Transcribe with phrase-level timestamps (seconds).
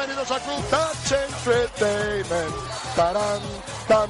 [0.00, 2.54] Bienvenidos a Club Touch Entertainment.
[2.96, 3.40] Tarán,
[3.86, 4.08] tan.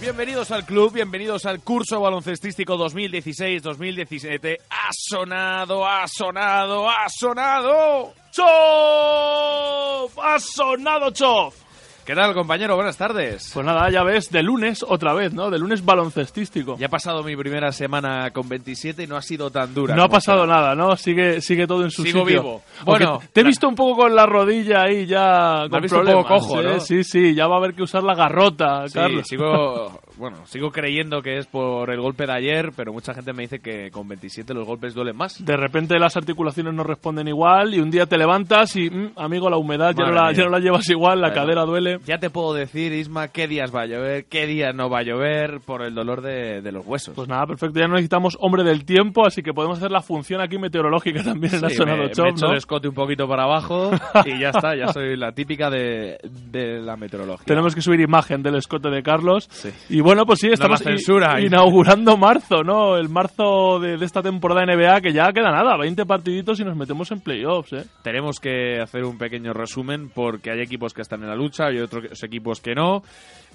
[0.00, 4.56] Bienvenidos al club, bienvenidos al curso baloncestístico 2016-2017.
[4.70, 8.14] Ha sonado, ha sonado, ha sonado.
[8.30, 10.18] ¡Chof!
[10.22, 11.67] ¡Ha sonado Chof!
[12.08, 12.74] ¿Qué tal, compañero?
[12.74, 13.50] Buenas tardes.
[13.52, 15.50] Pues nada, ya ves, de lunes otra vez, ¿no?
[15.50, 16.78] De lunes baloncestístico.
[16.78, 19.94] Ya ha pasado mi primera semana con 27 y no ha sido tan dura.
[19.94, 20.96] No ha pasado nada, ¿no?
[20.96, 22.42] Sigue, sigue todo en su Sigo sitio.
[22.42, 22.62] vivo.
[22.86, 26.04] Aunque Bueno, te he visto un poco con la rodilla ahí ya con visto un
[26.06, 26.64] problemas, poco cojo, ¿eh?
[26.76, 26.80] ¿no?
[26.80, 29.26] Sí, sí, ya va a haber que usar la garrota, Sí, Carlos.
[29.28, 33.42] sigo, bueno, sigo creyendo que es por el golpe de ayer, pero mucha gente me
[33.42, 35.44] dice que con 27 los golpes duelen más.
[35.44, 39.50] De repente las articulaciones no responden igual y un día te levantas y, mm, amigo,
[39.50, 41.97] la humedad ya no la, ya no la llevas igual, la cadera duele.
[42.06, 45.02] Ya te puedo decir, Isma, qué días va a llover, qué días no va a
[45.02, 47.14] llover por el dolor de, de los huesos.
[47.14, 50.40] Pues nada, perfecto, ya no necesitamos hombre del tiempo, así que podemos hacer la función
[50.40, 52.52] aquí meteorológica también en Sí, la sonado me, Chop, me echo ¿no?
[52.52, 53.90] el escote un poquito para abajo
[54.24, 56.18] y ya está, ya soy la típica de,
[56.50, 57.44] de la meteorología.
[57.46, 59.48] Tenemos que subir imagen del escote de Carlos.
[59.50, 59.70] Sí.
[59.88, 62.96] Y bueno, pues sí, estamos censura, inaugurando marzo, ¿no?
[62.96, 66.76] El marzo de, de esta temporada NBA que ya queda nada, 20 partiditos y nos
[66.76, 67.84] metemos en playoffs, ¿eh?
[68.02, 71.78] Tenemos que hacer un pequeño resumen porque hay equipos que están en la lucha y
[71.88, 73.02] otros equipos que no.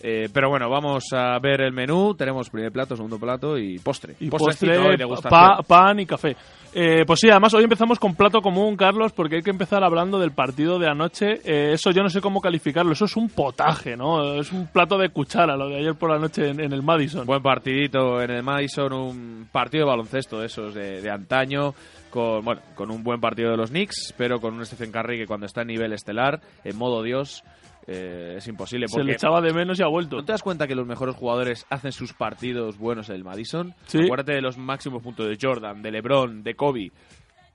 [0.05, 2.13] Eh, pero bueno, vamos a ver el menú.
[2.13, 4.15] Tenemos primer plato, segundo plato y postre.
[4.19, 5.29] Y postre, y degustación.
[5.29, 6.35] pa- pan y café.
[6.75, 10.19] Eh, pues sí, además hoy empezamos con plato común, Carlos, porque hay que empezar hablando
[10.19, 11.35] del partido de anoche.
[11.45, 14.33] Eh, eso yo no sé cómo calificarlo, eso es un potaje, ¿no?
[14.33, 17.25] Es un plato de cuchara, lo de ayer por la noche en, en el Madison.
[17.25, 21.75] Buen partidito en el Madison, un partido de baloncesto de esos de, de antaño,
[22.09, 25.27] con, bueno, con un buen partido de los Knicks, pero con un Stephen Curry que
[25.27, 27.43] cuando está en nivel estelar, en modo Dios,
[27.87, 28.87] eh, es imposible.
[28.87, 30.17] Se Porque le echaba de menos y ha vuelto.
[30.17, 33.73] ¿No te das cuenta que los mejores jugadores hacen sus partidos buenos en el Madison?
[33.85, 34.03] Sí.
[34.03, 36.91] Acuérdate de los máximos puntos de Jordan, de LeBron, de Kobe.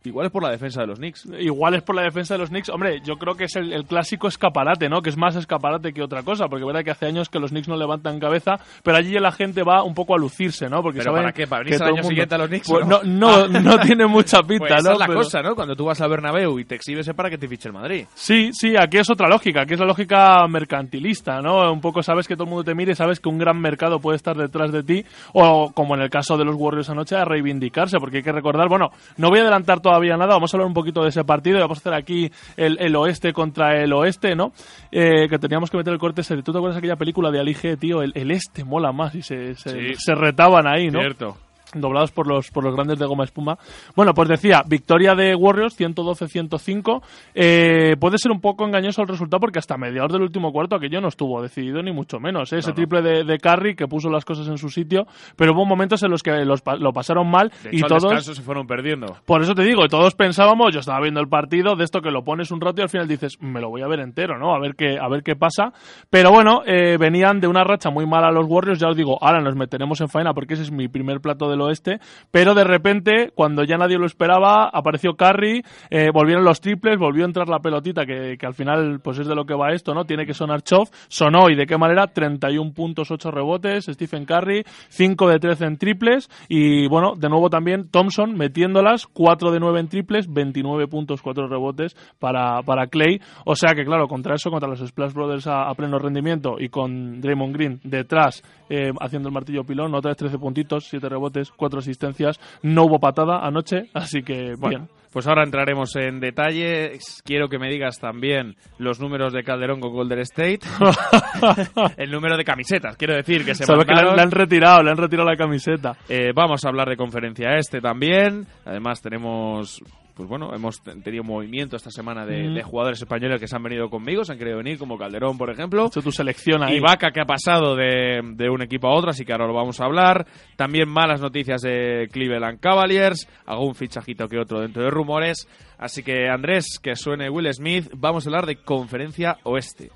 [0.05, 1.27] Igual es por la defensa de los Knicks.
[1.41, 2.69] Igual es por la defensa de los Knicks.
[2.71, 5.03] Hombre, yo creo que es el, el clásico escaparate, ¿no?
[5.03, 7.51] Que es más escaparate que otra cosa, porque es verdad que hace años que los
[7.51, 10.83] Knicks no levantan cabeza, pero allí la gente va un poco a lucirse, ¿no?
[10.83, 11.47] Porque ¿Pero saben para qué?
[11.47, 13.49] ¿Para venirse al todo año mundo- siguiente a los Knicks, Pues no, no?
[13.49, 14.93] no, no tiene mucha pinta, Pues esa ¿no?
[14.95, 15.55] es la Pero- cosa, ¿no?
[15.55, 18.07] Cuando tú vas al Bernabéu y te exhibes es para que te fiche el Madrid.
[18.15, 20.47] Sí, sí, aquí es otra lógica, aquí es la lógica
[20.79, 21.73] mercantilista, ¿no?
[21.73, 24.17] Un poco sabes que todo el mundo te mire, sabes que un gran mercado puede
[24.17, 27.99] estar detrás de ti, o como en el caso de los Warriors anoche, a reivindicarse,
[27.99, 30.75] porque hay que recordar, bueno, no voy a adelantar todavía nada, vamos a hablar un
[30.75, 34.35] poquito de ese partido y vamos a hacer aquí el, el oeste contra el oeste,
[34.37, 34.53] ¿no?
[34.93, 36.23] Eh, que teníamos que meter el corte.
[36.23, 38.03] ¿Tú te acuerdas de aquella película de Ali G, tío?
[38.03, 39.95] El, el este mola más y se, se, Sí.
[39.97, 41.01] se retaban ahí, ¿no?
[41.01, 41.37] Cierto.
[41.75, 43.59] Doblados por los por los grandes de goma espuma.
[43.95, 47.03] Bueno, pues decía, victoria de Warriors 112-105.
[47.35, 51.01] Eh, puede ser un poco engañoso el resultado porque hasta mediados del último cuarto aquello
[51.01, 52.53] no estuvo decidido ni mucho menos.
[52.53, 52.59] ¿eh?
[52.59, 56.03] Ese triple de, de Curry que puso las cosas en su sitio, pero hubo momentos
[56.03, 59.17] en los que los lo pasaron mal De y hecho, al todos se fueron perdiendo.
[59.25, 62.23] por eso te digo, todos pensábamos, yo estaba viendo el partido, de esto que lo
[62.23, 64.55] pones un rato y al final dices, me lo voy a ver entero, ¿no?
[64.55, 65.73] A ver qué, a ver qué pasa.
[66.11, 69.41] Pero bueno, eh, venían de una racha muy mala los Warriors, ya os digo, ahora
[69.41, 72.01] nos meteremos en faena porque ese es mi primer plato del oeste.
[72.31, 77.25] Pero de repente, cuando ya nadie lo esperaba, apareció Curry, eh, volvieron los triples, volvió
[77.25, 80.05] a entrar la pelotita, que, al final, pues es de lo que va esto, ¿no?
[80.05, 80.91] Tiene que sonar Chof.
[81.09, 85.77] Sonó y de qué manera, 31 puntos, 8 rebotes, Stephen Curry, 5 de 13 en
[85.79, 86.31] triples.
[86.49, 91.49] Y bueno, de nuevo también Thompson metiéndolas, 4 de 9 en triples, 29 puntos, 4
[91.49, 93.21] rebotes para, para Clay.
[93.45, 96.69] O sea que, claro, contra eso, contra los Splash Brothers a, a pleno rendimiento y
[96.69, 101.48] con Draymond Green detrás eh, haciendo el martillo pilón, otra vez 13 puntitos, 7 rebotes,
[101.57, 102.39] 4 asistencias.
[102.63, 104.89] No hubo patada anoche, así que Bueno, bien.
[105.13, 106.99] pues ahora entraremos en detalle.
[107.25, 110.61] Quiero que me digas también los números de Calderón con Golden State.
[111.97, 114.83] el número de camisetas, quiero decir, que se Sabes que le, han- le han retirado,
[114.83, 115.97] le han retirado la camiseta.
[116.09, 118.47] Eh, vamos a hablar de conferencia este también.
[118.65, 119.83] Además tenemos
[120.19, 122.55] pues bueno, hemos tenido movimiento esta semana de, Mm.
[122.55, 125.49] de jugadores españoles que se han venido conmigo, se han querido venir, como Calderón, por
[125.49, 125.87] ejemplo.
[125.87, 126.77] Hecho tu selección ahí.
[126.77, 129.55] Y Vaca que ha pasado de, de un equipo a otro, así que ahora lo
[129.55, 130.27] vamos a hablar.
[130.57, 135.47] También malas noticias de Cleveland Cavaliers, algún fichajito que otro dentro de rumores.
[135.79, 139.91] Así que Andrés, que suene Will Smith, vamos a hablar de Conferencia Oeste.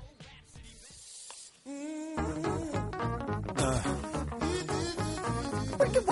[5.79, 6.05] Wicked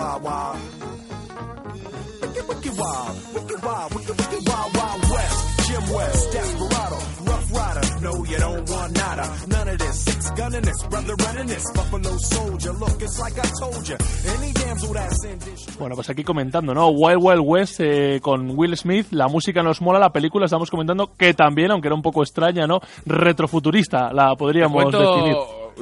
[10.51, 10.61] this.
[10.61, 11.63] Six gunning this, brother running this.
[11.73, 12.73] Buffalo soldier.
[12.73, 13.95] Look, it's like I told you.
[14.37, 15.77] Any damsel that's in this.
[15.77, 16.89] Bueno, pues aquí comentando, ¿no?
[16.89, 21.11] Wild Wild West eh, con Will Smith, la música nos mola, la película estamos comentando
[21.17, 22.79] que también, aunque era un poco extraña, ¿no?
[23.05, 25.35] Retrofuturista, la podríamos definir.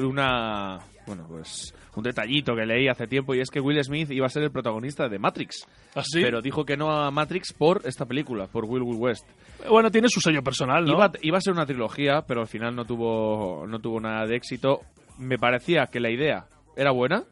[0.06, 0.80] una.
[1.06, 1.74] Bueno, pues.
[2.00, 4.52] Un detallito que leí hace tiempo y es que Will Smith iba a ser el
[4.52, 5.68] protagonista de Matrix.
[5.96, 6.22] ¿Así?
[6.22, 9.28] Pero dijo que no a Matrix por esta película, por Will Will West.
[9.70, 10.94] Bueno, tiene su sello personal, ¿no?
[10.94, 14.36] Iba, iba a ser una trilogía, pero al final no tuvo, no tuvo nada de
[14.36, 14.82] éxito.
[15.18, 17.24] Me parecía que la idea era buena.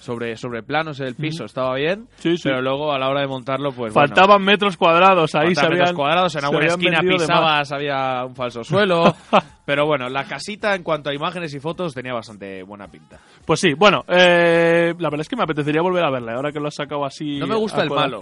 [0.00, 2.42] Sobre, sobre planos el piso estaba bien, Sí, sí.
[2.44, 5.92] pero luego a la hora de montarlo, pues bueno, Faltaban metros cuadrados, ahí faltaban metros
[5.94, 9.14] cuadrados, en alguna esquina pisabas, había un falso suelo.
[9.64, 13.18] pero bueno, la casita en cuanto a imágenes y fotos tenía bastante buena pinta.
[13.46, 16.60] Pues sí, bueno, eh, la verdad es que me apetecería volver a verla, ahora que
[16.60, 17.38] lo has sacado así.
[17.38, 18.18] No me gusta a el malo.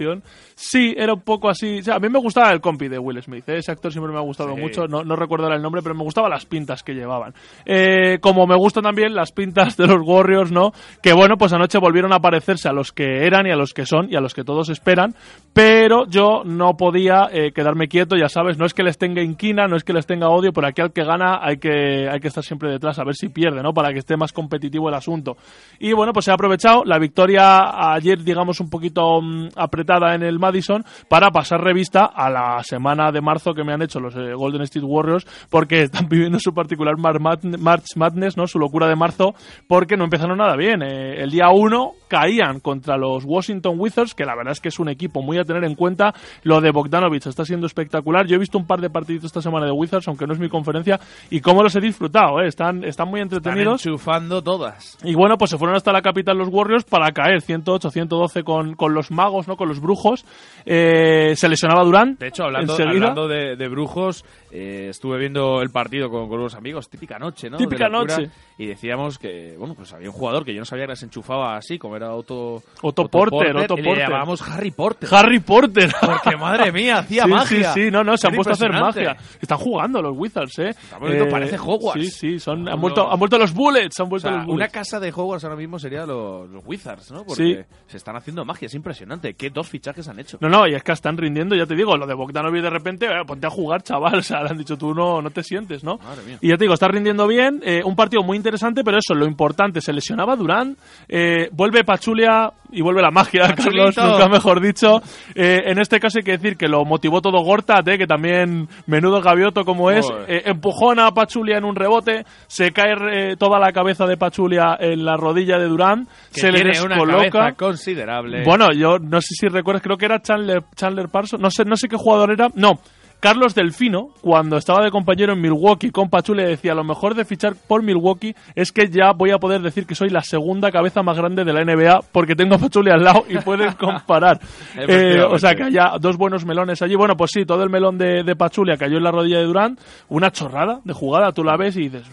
[0.55, 1.79] Sí, era un poco así.
[1.79, 3.57] O sea, a mí me gustaba el compi de Will Smith, ¿eh?
[3.57, 4.61] ese actor siempre me ha gustado Sí.
[4.61, 4.87] mucho.
[4.87, 7.33] No, no recuerdo ahora el nombre, pero me gustaban las pintas que llevaban.
[7.65, 10.71] Eh, como me gustan también las pintas de los Warriors, ¿no?
[11.01, 13.85] Que bueno, pues anoche volvieron a parecerse a los que eran y a los que
[13.85, 15.15] son y a los que todos esperan,
[15.53, 19.67] pero yo no podía eh, quedarme quieto, ya sabes, no es que les tenga inquina,
[19.67, 22.27] no es que les tenga odio, pero aquí al que gana hay que, hay que
[22.27, 23.73] estar siempre detrás a ver si pierde, ¿no?
[23.73, 25.37] Para que esté más competitivo el asunto.
[25.79, 30.39] Y bueno, pues he aprovechado la victoria ayer, digamos, un poquito mm, apretada en el
[30.39, 34.33] Madison para pasar revista a la semana de marzo que me han hecho los eh,
[34.33, 38.47] Golden State Warriors porque están viviendo su particular March Madness, ¿no?
[38.47, 39.33] Su locura de marzo
[39.65, 40.81] porque no empezaron nada bien.
[40.81, 44.77] Eh, el día 1 caían contra los Washington Wizards, que la verdad es que es
[44.79, 46.13] un equipo muy a tener en cuenta.
[46.43, 48.27] Lo de Bogdanovich está siendo espectacular.
[48.27, 50.49] Yo he visto un par de partiditos esta semana de Wizards, aunque no es mi
[50.49, 50.99] conferencia,
[51.31, 52.47] y cómo los he disfrutado, ¿eh?
[52.47, 53.85] Están, están muy Están entretenidos.
[53.85, 54.97] enchufando todas.
[55.03, 58.75] Y bueno, pues se fueron hasta la capital los Warriors para caer 108, 112 con,
[58.75, 59.57] con los magos, ¿no?
[59.57, 60.25] Con los brujos.
[60.65, 62.19] Eh, se lesionaba Durant.
[62.19, 66.55] De hecho, hablando, hablando de, de brujos, eh, estuve viendo el partido con, con unos
[66.55, 67.57] amigos, típica noche, ¿no?
[67.57, 68.29] Típica noche.
[68.57, 71.42] Y decíamos que, bueno, pues había un jugador que yo no sabía que se enchufaba
[71.47, 74.03] así, como era Otto, Otto Porter, Otto y le Porter.
[74.07, 75.09] llamábamos Harry Porter.
[75.13, 75.91] Harry Porter.
[76.01, 77.73] Porque, madre mía, hacía sí, magia.
[77.73, 79.15] Sí, sí, no, no, se han puesto a hacer magia.
[79.41, 80.75] Están jugando los Wizards, ¿eh?
[80.99, 82.03] poniendo- parece Hogwarts.
[82.03, 84.67] Sí, sí, son, han, vuelto, han vuelto los Bullets, han O vuelto sea, los una
[84.67, 87.23] casa de Hogwarts ahora mismo sería los, los Wizards, ¿no?
[87.25, 87.75] Porque Sí.
[87.87, 89.33] se están haciendo magia, es impresionante.
[89.33, 90.37] ¿Qué dos fichajes han hecho?
[90.41, 93.05] No, no, y es que están rindiendo, ya te digo, lo de Bogdanovic de repente,
[93.07, 95.83] eh, ponte a jugar, chaval, o sea, le han dicho tú no, no te sientes,
[95.83, 95.97] ¿no?
[95.97, 96.37] Madre mía.
[96.41, 99.25] Y ya te digo, está rindiendo bien, eh, un partido muy interesante, pero eso, lo
[99.25, 103.91] importante, se lesionaba Durán, eh, vuelve Pachulia y vuelve la magia, Pachulito.
[103.95, 105.01] Carlos, nunca mejor dicho.
[105.35, 108.67] Eh, en este caso hay que decir que lo motivó todo Gortat, eh, que también
[108.87, 113.59] menudo gavioto como es, eh, empujón a Pachulia en un rebote, se cae eh, toda
[113.59, 117.29] la cabeza de Pachulia en la rodilla de Durán, Que se le tiene una descoloca.
[117.29, 118.43] cabeza considerable.
[118.43, 121.75] Bueno, yo no sé si recuerdas, creo que era Chandler, Chandler Parsons, no sé, no
[121.75, 122.79] sé qué jugador era, no.
[123.23, 127.53] Carlos Delfino, cuando estaba de compañero en Milwaukee con Pachule, decía, lo mejor de fichar
[127.55, 131.17] por Milwaukee es que ya voy a poder decir que soy la segunda cabeza más
[131.17, 134.41] grande de la NBA porque tengo a Pachule al lado y pueden comparar.
[134.75, 136.95] Eh, o sea, que haya dos buenos melones allí.
[136.95, 139.77] Bueno, pues sí, todo el melón de, de Pachulia cayó en la rodilla de Durán.
[140.09, 142.05] Una chorrada de jugada, tú la ves y dices,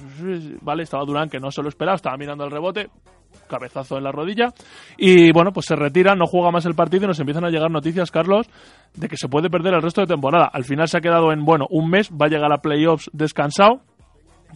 [0.62, 2.88] vale, estaba Durán que no se lo esperaba, estaba mirando el rebote,
[3.48, 4.52] cabezazo en la rodilla.
[4.96, 7.70] Y bueno, pues se retira, no juega más el partido y nos empiezan a llegar
[7.70, 8.48] noticias, Carlos,
[8.94, 10.50] de que se puede perder el resto de temporada.
[10.52, 13.82] Al final se ha quedado en, bueno, un mes, va a llegar a playoffs descansado.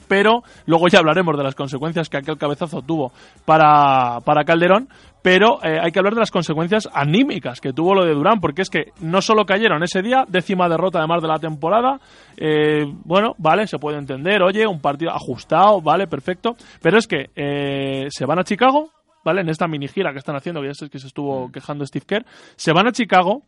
[0.09, 3.13] Pero luego ya hablaremos de las consecuencias que aquel cabezazo tuvo
[3.45, 4.89] para, para Calderón.
[5.23, 8.61] Pero eh, hay que hablar de las consecuencias anímicas que tuvo lo de Durán, porque
[8.61, 11.99] es que no solo cayeron ese día, décima derrota además de la temporada.
[12.37, 16.57] eh, bueno, vale, se puede entender, oye, un partido ajustado, vale, perfecto.
[16.83, 18.91] Pero es que eh, se van a Chicago,
[19.25, 19.41] ¿vale?
[19.41, 22.05] En esta mini gira que están haciendo, que ya sé que se estuvo quejando Steve
[22.07, 23.45] Kerr, se van a Chicago,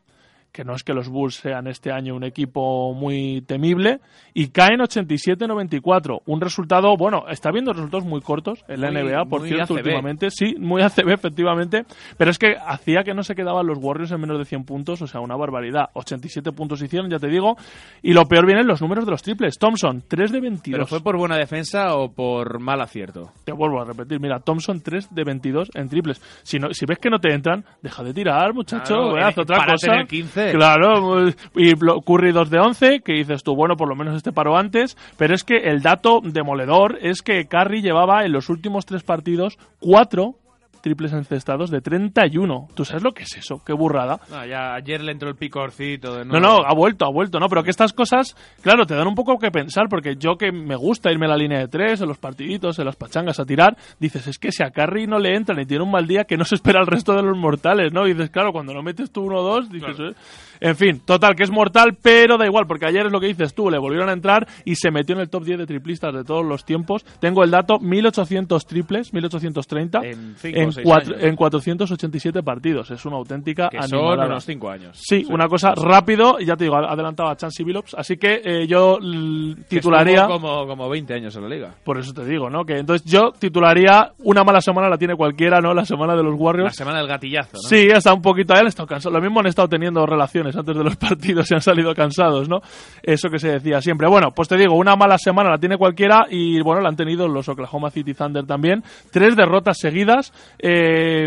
[0.53, 4.01] que no es que los Bulls sean este año un equipo muy temible,
[4.33, 6.23] y caen 87-94.
[6.27, 9.77] Un resultado, bueno, está viendo resultados muy cortos en la Muy- NBA, por cierto, ACB.
[9.83, 10.31] últimamente.
[10.31, 11.85] Sí, muy ACB, efectivamente.
[12.17, 15.03] Pero es que hacía que no se quedaban los Warriors en menos de 100 puntos,
[15.03, 15.91] o sea, una barbaridad.
[15.95, 17.57] 87 puntos hicieron, ya te digo.
[18.03, 19.59] Y lo peor vienen los números de los triples.
[19.59, 20.77] Thompson, 3 de 22.
[20.79, 23.33] ¿Pero fue por buena defensa o por mal acierto?
[23.45, 26.21] Te vuelvo a repetir, mira, Thompson 3 de 22 en triples.
[26.43, 29.41] Si, no, si ves que no te entran, deja de tirar, muchacho, Claro, haz eh,
[29.41, 29.93] otra párate cosa.
[29.95, 33.97] en el 15 Claro, y Curry 2 de 11, que dices tú, bueno, por lo
[33.97, 38.33] menos este paró antes, pero es que el dato demoledor es que Curry llevaba en
[38.33, 40.35] los últimos tres partidos cuatro
[40.87, 42.69] triples encestados de 31.
[42.73, 43.61] ¿Tú sabes lo que es eso?
[43.67, 44.21] Qué burrada.
[44.31, 47.49] No, ya ayer le entró el picorcito de No, no, ha vuelto, ha vuelto, ¿no?
[47.49, 50.77] Pero que estas cosas, claro, te dan un poco que pensar, porque yo que me
[50.77, 53.77] gusta irme a la línea de tres, en los partiditos, en las pachangas a tirar,
[53.99, 56.37] dices, es que si a Curry no le entra ni tiene un mal día, que
[56.37, 58.07] no se espera el resto de los mortales, ¿no?
[58.07, 60.15] Y dices, claro, cuando no metes tú uno o dos, dices, eh.
[60.61, 63.55] En fin, total, que es mortal, pero da igual, porque ayer es lo que dices
[63.55, 66.25] tú, le volvieron a entrar y se metió en el top 10 de triplistas de
[66.25, 67.05] todos los tiempos.
[67.21, 72.91] Tengo el dato, 1800 triples, 1830, En cinco en, cuatro- en 487 partidos.
[72.91, 74.99] Es una auténtica Que son unos 5 años.
[75.03, 78.41] Sí, una cosa rápido, y ya te digo, ha adelantado a Chansey Billups, así que
[78.45, 78.99] eh, yo
[79.69, 81.75] titularía, como, como 20 años en la liga.
[81.85, 82.65] por eso te digo, ¿no?
[82.65, 85.75] Que entonces yo titularía una mala semana la tiene cualquiera, ¿no?
[85.75, 86.77] La semana de los La Warriors.
[86.77, 87.69] semana del gatillazo, ¿no?
[87.69, 89.15] Sí, está un poquito ahí, han estado cansados.
[89.15, 92.61] Lo mismo han estado teniendo relaciones antes de los partidos y han salido cansados, ¿no?
[93.03, 94.09] Eso que se decía siempre.
[94.09, 97.27] Bueno, pues te digo, una mala semana la tiene cualquiera y bueno, la han tenido
[97.27, 98.83] los Oklahoma City Thunder también.
[99.11, 100.33] Tres derrotas seguidas.
[100.59, 101.27] Eh,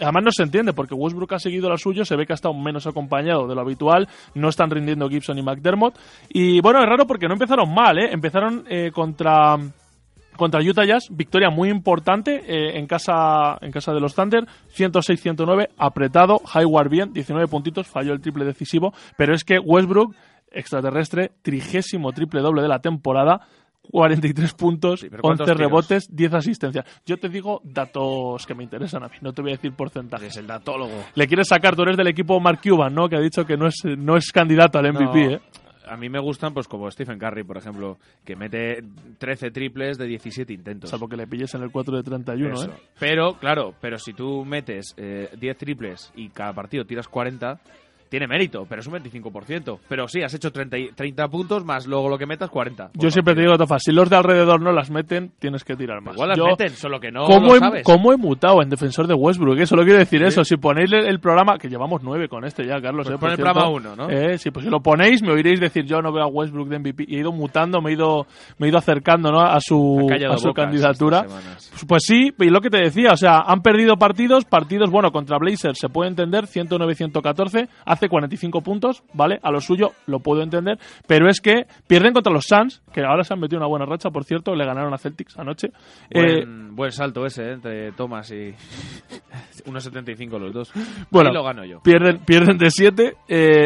[0.00, 2.54] Además no se entiende porque Westbrook ha seguido la suyo, se ve que ha estado
[2.54, 5.98] menos acompañado de lo habitual, no están rindiendo Gibson y McDermott.
[6.28, 8.10] Y bueno, es raro porque no empezaron mal, ¿eh?
[8.12, 9.56] Empezaron eh, contra
[10.38, 15.68] contra Utah Jazz, victoria muy importante eh, en casa en casa de los Thunder, 106-109,
[15.76, 20.14] apretado, Hayward bien, 19 puntitos, falló el triple decisivo, pero es que Westbrook,
[20.50, 23.46] extraterrestre, trigésimo triple doble de la temporada,
[23.90, 25.58] 43 puntos, pero 11 ¿cuántos tiros?
[25.58, 26.84] rebotes, 10 asistencias.
[27.04, 30.28] Yo te digo datos que me interesan a mí, no te voy a decir porcentajes.
[30.28, 30.92] Es el datólogo.
[31.14, 33.08] Le quieres sacar, tú eres del equipo Mark Cuban, ¿no?
[33.08, 35.40] Que ha dicho que no es, no es candidato al MVP, No, ¿eh?
[35.88, 38.82] A mí me gustan, pues como Stephen Curry, por ejemplo, que mete
[39.18, 40.90] 13 triples de 17 intentos.
[40.90, 42.70] Salvo que le pilles en el 4 de 31, Eso.
[42.70, 42.74] ¿eh?
[42.98, 47.60] Pero, claro, pero si tú metes eh, 10 triples y cada partido tiras 40,
[48.08, 49.78] tiene mérito, pero es un 25%.
[49.88, 52.90] Pero sí, has hecho 30, y- 30 puntos más luego lo que metas 40.
[52.94, 56.00] Yo siempre te digo, Tofa, si los de alrededor no las meten, tienes que tirar
[56.00, 56.14] más.
[56.14, 57.82] Igual las Yo- meten, solo que no ¿Cómo, lo he, sabes.
[57.84, 59.58] cómo he mutado en defensor de Westbrook?
[59.58, 60.44] Eso lo quiero decir eso.
[60.44, 63.06] Si ponéis el, el programa, que llevamos nueve con este ya, Carlos.
[63.06, 63.52] Pues eh, pon el cierto.
[63.52, 64.08] programa uno, ¿no?
[64.10, 66.78] Eh, sí, pues si lo ponéis, me oiréis decir yo no veo a Westbrook de
[66.78, 67.04] MVP.
[67.08, 68.26] Y he ido mutando, me he ido,
[68.58, 69.40] me he ido acercando ¿no?
[69.40, 71.24] a su, a su candidatura.
[71.24, 75.10] Pues, pues sí, y lo que te decía, o sea, han perdido partidos, partidos, bueno,
[75.12, 79.38] contra Blazers se puede entender, 109-114, hace 45 puntos, ¿vale?
[79.42, 83.24] A lo suyo lo puedo entender, pero es que pierden contra los Suns, que ahora
[83.24, 85.68] se han metido una buena racha, por cierto, le ganaron a Celtics anoche.
[86.10, 87.52] Eh, Buen, buen salto ese, ¿eh?
[87.54, 88.54] entre Thomas y
[89.66, 90.72] 1.75 los dos.
[91.10, 91.80] Bueno, Ahí lo gano yo.
[91.82, 93.14] Pierden, pierden de 7,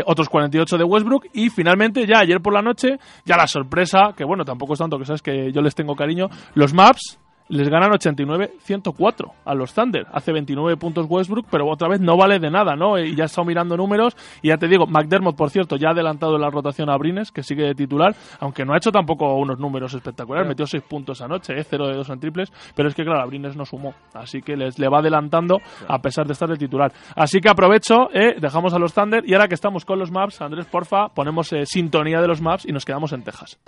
[0.06, 4.24] otros 48 de Westbrook y finalmente ya ayer por la noche, ya la sorpresa, que
[4.24, 7.18] bueno, tampoco es tanto que sabes que yo les tengo cariño, los Maps
[7.52, 10.06] les ganan 89-104 a los Thunder.
[10.10, 12.98] Hace 29 puntos Westbrook, pero otra vez no vale de nada, ¿no?
[12.98, 15.90] Y ya he estado mirando números y ya te digo, McDermott, por cierto, ya ha
[15.92, 19.58] adelantado la rotación a Brines, que sigue de titular, aunque no ha hecho tampoco unos
[19.58, 21.64] números espectaculares, metió 6 puntos anoche, ¿eh?
[21.68, 24.56] 0 de 2 en triples, pero es que claro, a Brines no sumó, así que
[24.56, 26.90] les le va adelantando a pesar de estar de titular.
[27.14, 28.36] Así que aprovecho, ¿eh?
[28.40, 31.66] dejamos a los Thunder y ahora que estamos con los Maps, Andrés, porfa, ponemos eh,
[31.66, 33.58] sintonía de los Maps y nos quedamos en Texas.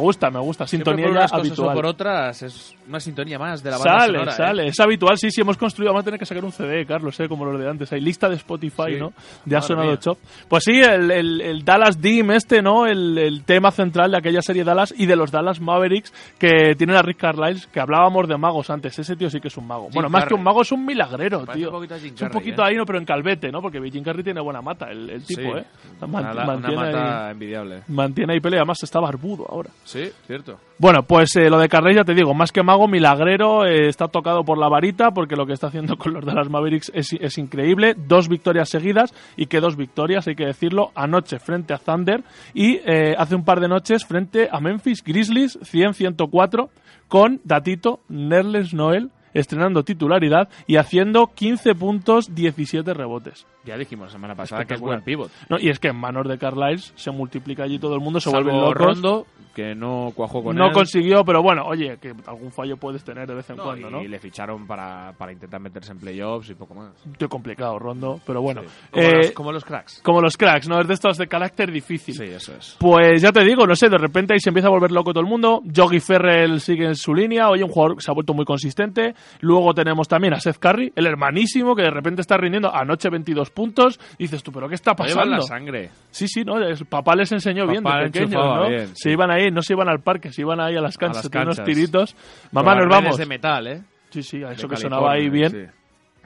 [0.00, 0.66] Gusta, me gusta.
[0.66, 1.74] Sintonía por ya o habitual.
[1.74, 4.36] por otras es una sintonía más de la banda Sale, sonora, ¿eh?
[4.36, 4.66] sale.
[4.68, 5.92] Es habitual, sí, sí, hemos construido.
[5.92, 7.28] Vamos a tener que sacar un CD, Carlos, ¿eh?
[7.28, 7.92] como los de antes.
[7.92, 8.96] Hay lista de Spotify, Sí.
[8.98, 9.12] ¿no?
[9.44, 9.94] De Ha sonado.
[9.96, 10.18] Chop.
[10.48, 12.86] Pues sí, el, el- el Dallas Dim este, ¿no?
[12.86, 16.96] El, el tema central de aquella serie Dallas y de los Dallas Mavericks que tienen
[16.96, 18.98] a Rick Carlisle, que hablábamos de magos antes.
[18.98, 19.88] Ese tío sí que es un mago.
[19.92, 21.68] bueno, más que un mago, es un milagrero, tío.
[21.68, 22.66] un poquito es un poquito ¿eh?
[22.68, 23.60] ahí, no, pero en calvete, ¿no?
[23.60, 25.48] Porque Jim Carrey tiene buena mata, el, tipo, Sí.
[25.58, 25.64] ¿eh?
[26.06, 27.82] Man- Una, una mantiene, ahí, mata envidiable.
[27.88, 28.60] mantiene ahí pelea.
[28.60, 29.70] Además, está barbudo ahora.
[29.90, 30.60] Sí, cierto.
[30.78, 34.06] Bueno, pues eh, lo de Carrey ya te digo, más que mago, milagrero, eh, está
[34.06, 37.96] tocado por la varita porque lo que está haciendo con los Dallas Mavericks es, increíble.
[37.96, 42.22] Dos victorias seguidas y que dos victorias, hay que decirlo, anoche frente a Thunder
[42.54, 46.68] y eh, hace un par de noches frente a Memphis Grizzlies 100-104
[47.08, 53.46] con Datito Nerles Noel estrenando titularidad y haciendo 15 puntos, 17 rebotes.
[53.64, 55.30] Ya dijimos la semana pasada que es buen pivot.
[55.50, 58.30] No, y es que en manos de Carlisle se multiplica allí todo el mundo, se
[58.30, 58.76] Salvo vuelven locos.
[59.02, 60.72] Rondo, que no cuajó con no él.
[60.72, 63.90] consiguió, pero bueno, oye, que algún fallo puedes tener de vez en No, cuando, y
[63.90, 64.02] ¿no?
[64.02, 66.92] le ficharon para, para intentar meterse en playoffs y poco más.
[67.18, 68.62] Tío complicado, Rondo, pero bueno.
[68.62, 68.68] Sí.
[68.92, 70.00] Como, Eh, los, como los cracks.
[70.02, 70.80] como los cracks, ¿no?
[70.80, 72.14] Es de estos de carácter difícil.
[72.14, 72.76] Sí, eso es.
[72.78, 75.22] Pues ya te digo, no sé, de repente ahí se empieza a volver loco todo
[75.22, 75.60] el mundo.
[75.64, 77.50] Yogi Ferrell sigue en su línea.
[77.50, 79.14] Oye, un jugador que se ha vuelto muy consistente.
[79.40, 83.50] Luego tenemos también a Seth Curry, el hermanísimo, que de repente está rindiendo anoche 22
[83.50, 83.98] puntos.
[84.18, 85.24] dices tú, ¿pero qué está pasando?
[85.36, 85.90] la sangre.
[86.10, 88.68] Sí, sí, no, es- papá les enseñó bien de pequeños, ¿no?
[88.68, 91.24] bien, Se iban ahí, no se iban al parque, se iban ahí a las canchas,
[91.24, 91.74] las tienen unos canchas.
[91.74, 92.16] tiritos.
[92.52, 93.16] Mamá, nos vamos.
[93.16, 93.82] de metal, ¿eh?
[94.10, 95.50] Sí, sí, a eso De que sonaba ahí bien.
[95.50, 95.58] sí.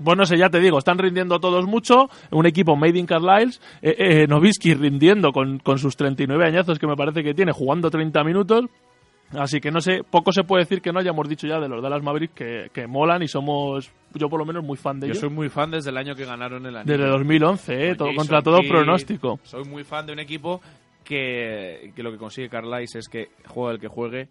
[0.03, 2.09] Pues no sé, ya te digo, están rindiendo todos mucho.
[2.33, 3.61] Un equipo made in Carlisle.
[3.81, 8.25] Eh, eh, rindiendo con, con sus 39 añazos que me parece que tiene, jugando 30
[8.25, 8.65] minutos.
[9.33, 11.83] Así que no sé, poco se puede decir que no hayamos dicho ya de los
[11.83, 15.13] Dallas Mavericks que, que molan y somos, yo por lo menos, muy fan de Yo
[15.13, 15.21] ellos.
[15.21, 16.97] soy muy fan desde el año que ganaron el anillo.
[16.97, 19.41] Desde 2011, eh, todo- contra todo pronóstico.
[19.43, 20.61] Soy muy fan de un equipo
[21.05, 24.29] que, que lo que consigue Carlisle es que juegue el que juegue,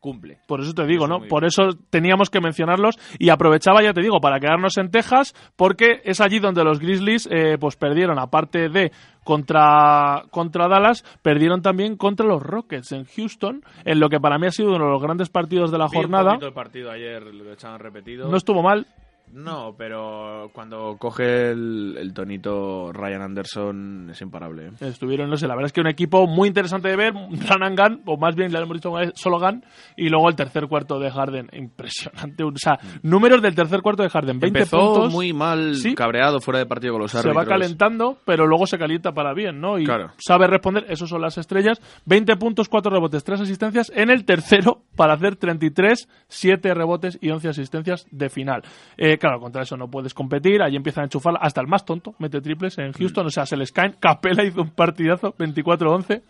[0.00, 0.38] cumple.
[0.46, 1.26] Por eso te digo, Eso ¿no?
[1.28, 1.48] Por bien.
[1.48, 6.20] eso teníamos que mencionarlos y aprovechaba, ya te digo, para quedarnos en Texas, porque es
[6.20, 8.92] allí donde los Grizzlies eh, pues perdieron, aparte de
[9.24, 14.46] contra, contra Dallas, perdieron también contra los Rockets en Houston, en lo que para mí
[14.46, 16.38] ha sido uno de los grandes partidos de la Vi jornada.
[16.40, 18.28] el partido ayer, lo echaban repetido.
[18.28, 18.86] No estuvo mal,
[19.32, 24.68] No, pero cuando coge el, el tonito Ryan Anderson es imparable.
[24.68, 24.70] ¿eh?
[24.80, 27.78] Estuvieron, no sé, la verdad es que un equipo muy interesante de ver, run and
[27.78, 29.64] gun, o más bien le hemos dicho solo gun,
[29.96, 32.42] y luego el tercer cuarto de Harden, impresionante.
[32.44, 35.12] O sea, números del tercer cuarto de Harden, 20 Empezó puntos.
[35.12, 35.94] muy mal, Sí.
[35.94, 37.36] cabreado fuera de partido con los se árbitros.
[37.36, 39.78] va calentando, pero luego se calienta para bien, ¿no?
[39.78, 40.12] Y Claro.
[40.18, 41.80] sabe responder, esos son las estrellas.
[42.06, 47.30] 20 puntos, 4 rebotes, 3 asistencias en el tercero para hacer 33, 7 rebotes y
[47.30, 48.62] 11 asistencias de final.
[48.96, 52.14] Eh, claro, contra eso no puedes competir, ahí empiezan a enchufar hasta el más tonto,
[52.18, 53.96] mete triples en Houston, o sea, se les caen.
[54.00, 56.22] Capela hizo un partidazo, 24-11.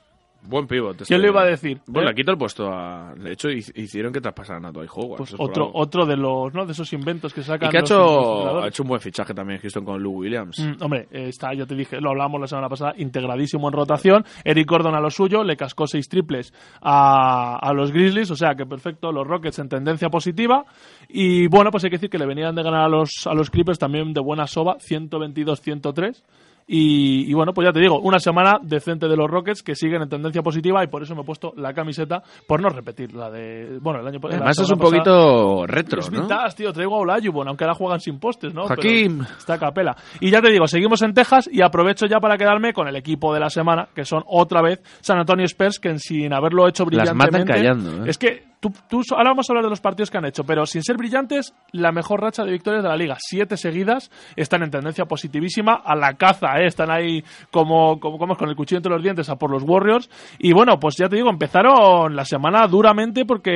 [0.42, 0.92] Buen pivot.
[0.92, 1.04] este.
[1.06, 1.80] ¿Quién lo iba a decir?
[1.86, 2.12] Bueno, ¿Eh?
[2.12, 3.12] le quito el puesto a...
[3.14, 5.18] De hecho, hic- hicieron que traspasaran a Dwight Howard.
[5.18, 6.64] Pues otro, otro de los, ¿no?
[6.64, 9.60] De esos inventos que sacan Y que ha hecho, ha hecho un buen fichaje también
[9.60, 10.58] Houston con Lou Williams.
[10.58, 14.24] Mm, hombre, está, yo te dije, lo hablamos la semana pasada, integradísimo en rotación.
[14.44, 18.54] Eric Gordon a lo suyo, le cascó seis triples a, a los Grizzlies, o sea
[18.54, 20.64] que perfecto, los Rockets en tendencia positiva.
[21.08, 23.50] Y bueno, pues hay que decir que le venían de ganar a los, a los
[23.50, 26.22] Clippers también de buena soba, 122-103.
[26.70, 30.02] Y, y bueno, pues ya te digo, una semana decente de los Rockets que siguen
[30.02, 33.30] en tendencia positiva y por eso me he puesto la camiseta por no repetir la
[33.30, 33.78] de.
[33.80, 34.98] Bueno, el año la Además es un pasada.
[35.02, 36.20] poquito retro, Es ¿no?
[36.20, 36.72] vintage, tío.
[36.74, 38.64] Traigo a Olajuwon, aunque ahora juegan sin postes, ¿no?
[38.68, 39.22] Pero Hakim.
[39.38, 39.96] está a capela.
[40.20, 43.32] Y ya te digo, seguimos en Texas y aprovecho ya para quedarme con el equipo
[43.32, 46.88] de la semana, que son otra vez San Antonio Spurs, que sin haberlo hecho Las
[47.14, 47.38] brillantemente...
[47.38, 48.10] matan callando, ¿eh?
[48.10, 50.66] Es que tú, tú- ahora vamos a hablar de los partidos que han hecho, pero
[50.66, 53.16] sin ser brillantes, la mejor racha de victorias de la liga.
[53.18, 56.66] Siete seguidas, están en tendencia positivísima, a la caza, ¿eh?
[56.66, 60.10] Están ahí como, como, como con el cuchillo entre los dientes a por los Warriors.
[60.38, 63.50] Y bueno, pues ya te digo, empezaron la semana duramente porque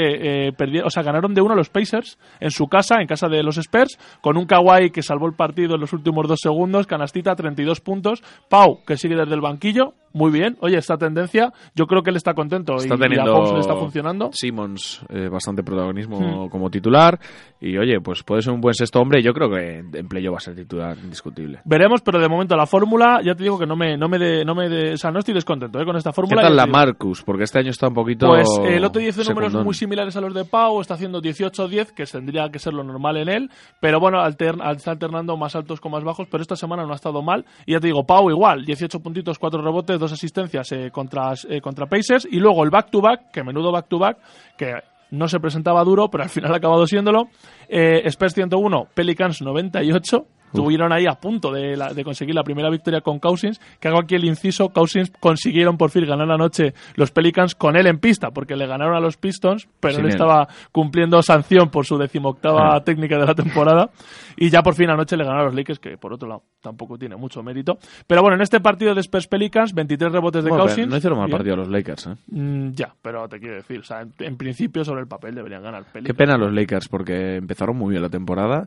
[0.49, 3.29] eh, perdi- o sea, ganaron de uno a los Pacers en su casa, en casa
[3.29, 6.87] de los Spurs, con un Kawhi que salvó el partido en los últimos dos segundos,
[6.87, 8.23] canastita, 32 puntos.
[8.49, 10.57] Pau, que sigue desde el banquillo, muy bien.
[10.61, 13.53] Oye, esta tendencia, yo creo que él está contento Está y, y a teniendo Holmes
[13.55, 14.31] le está funcionando.
[14.33, 16.49] Simmons eh, bastante protagonismo Hmm.
[16.49, 17.19] como titular.
[17.61, 19.21] Y oye, pues puede ser un buen sexto hombre.
[19.21, 21.61] y Yo creo que en playo va a ser titular indiscutible.
[21.65, 24.45] Veremos, pero de momento la fórmula, ya te digo que no me, no me, de,
[24.45, 25.85] no me de- o sea, no estoy descontento ¿eh?
[25.85, 26.43] con esta ¿Qué fórmula.
[26.43, 26.77] tal Ya la digo.
[26.77, 27.23] Marcus?
[27.23, 28.27] Porque este año está un poquito.
[28.27, 31.21] Pues eh, el otro día hizo números muy similares a los de Pau, está haciendo
[31.23, 35.81] 18-10, que tendría que ser lo normal en él, pero bueno, está alternando más altos
[35.81, 37.45] con más bajos, pero esta semana no ha estado mal.
[37.67, 41.61] Y ya te digo, Pau igual, 18 puntitos, 4 rebotes, 2 asistencias eh, contra, eh,
[41.61, 44.19] contra Pacers, y luego el back-to-back, que menudo back-to-back,
[44.59, 44.75] que
[45.13, 47.29] no se presentaba duro, pero al final ha acabado siéndolo.
[47.69, 50.27] Eh, Spurs 101, Pelicans 98.
[50.55, 54.01] Estuvieron ahí a punto de, la- de conseguir la primera victoria con Cousins, que hago
[54.01, 58.31] aquí el inciso, Cousins consiguieron por fin ganar anoche los Pelicans con él en pista,
[58.31, 62.77] porque le ganaron a los Pistons, pero Sin él estaba cumpliendo sanción por su decimoctava
[62.77, 62.81] Ah.
[62.85, 63.91] técnica de la temporada,
[64.37, 66.97] y ya por fin anoche le ganaron a los Lakers, que por otro lado tampoco
[66.99, 67.79] tiene mucho mérito.
[68.07, 70.89] Pero bueno, en este partido de Spurs Pelicans, 23 rebotes de Bueno, Cousins.
[70.89, 71.39] no hicieron mal Bien.
[71.39, 72.07] partido los Lakers.
[72.09, 72.15] ¿eh?
[72.29, 75.63] Mm, ya, pero te quiero decir, o sea, en, en principio sobre el papel deberían
[75.63, 76.07] ganar Pelicans.
[76.07, 78.67] Qué pena los Lakers porque empezaron muy bien la temporada.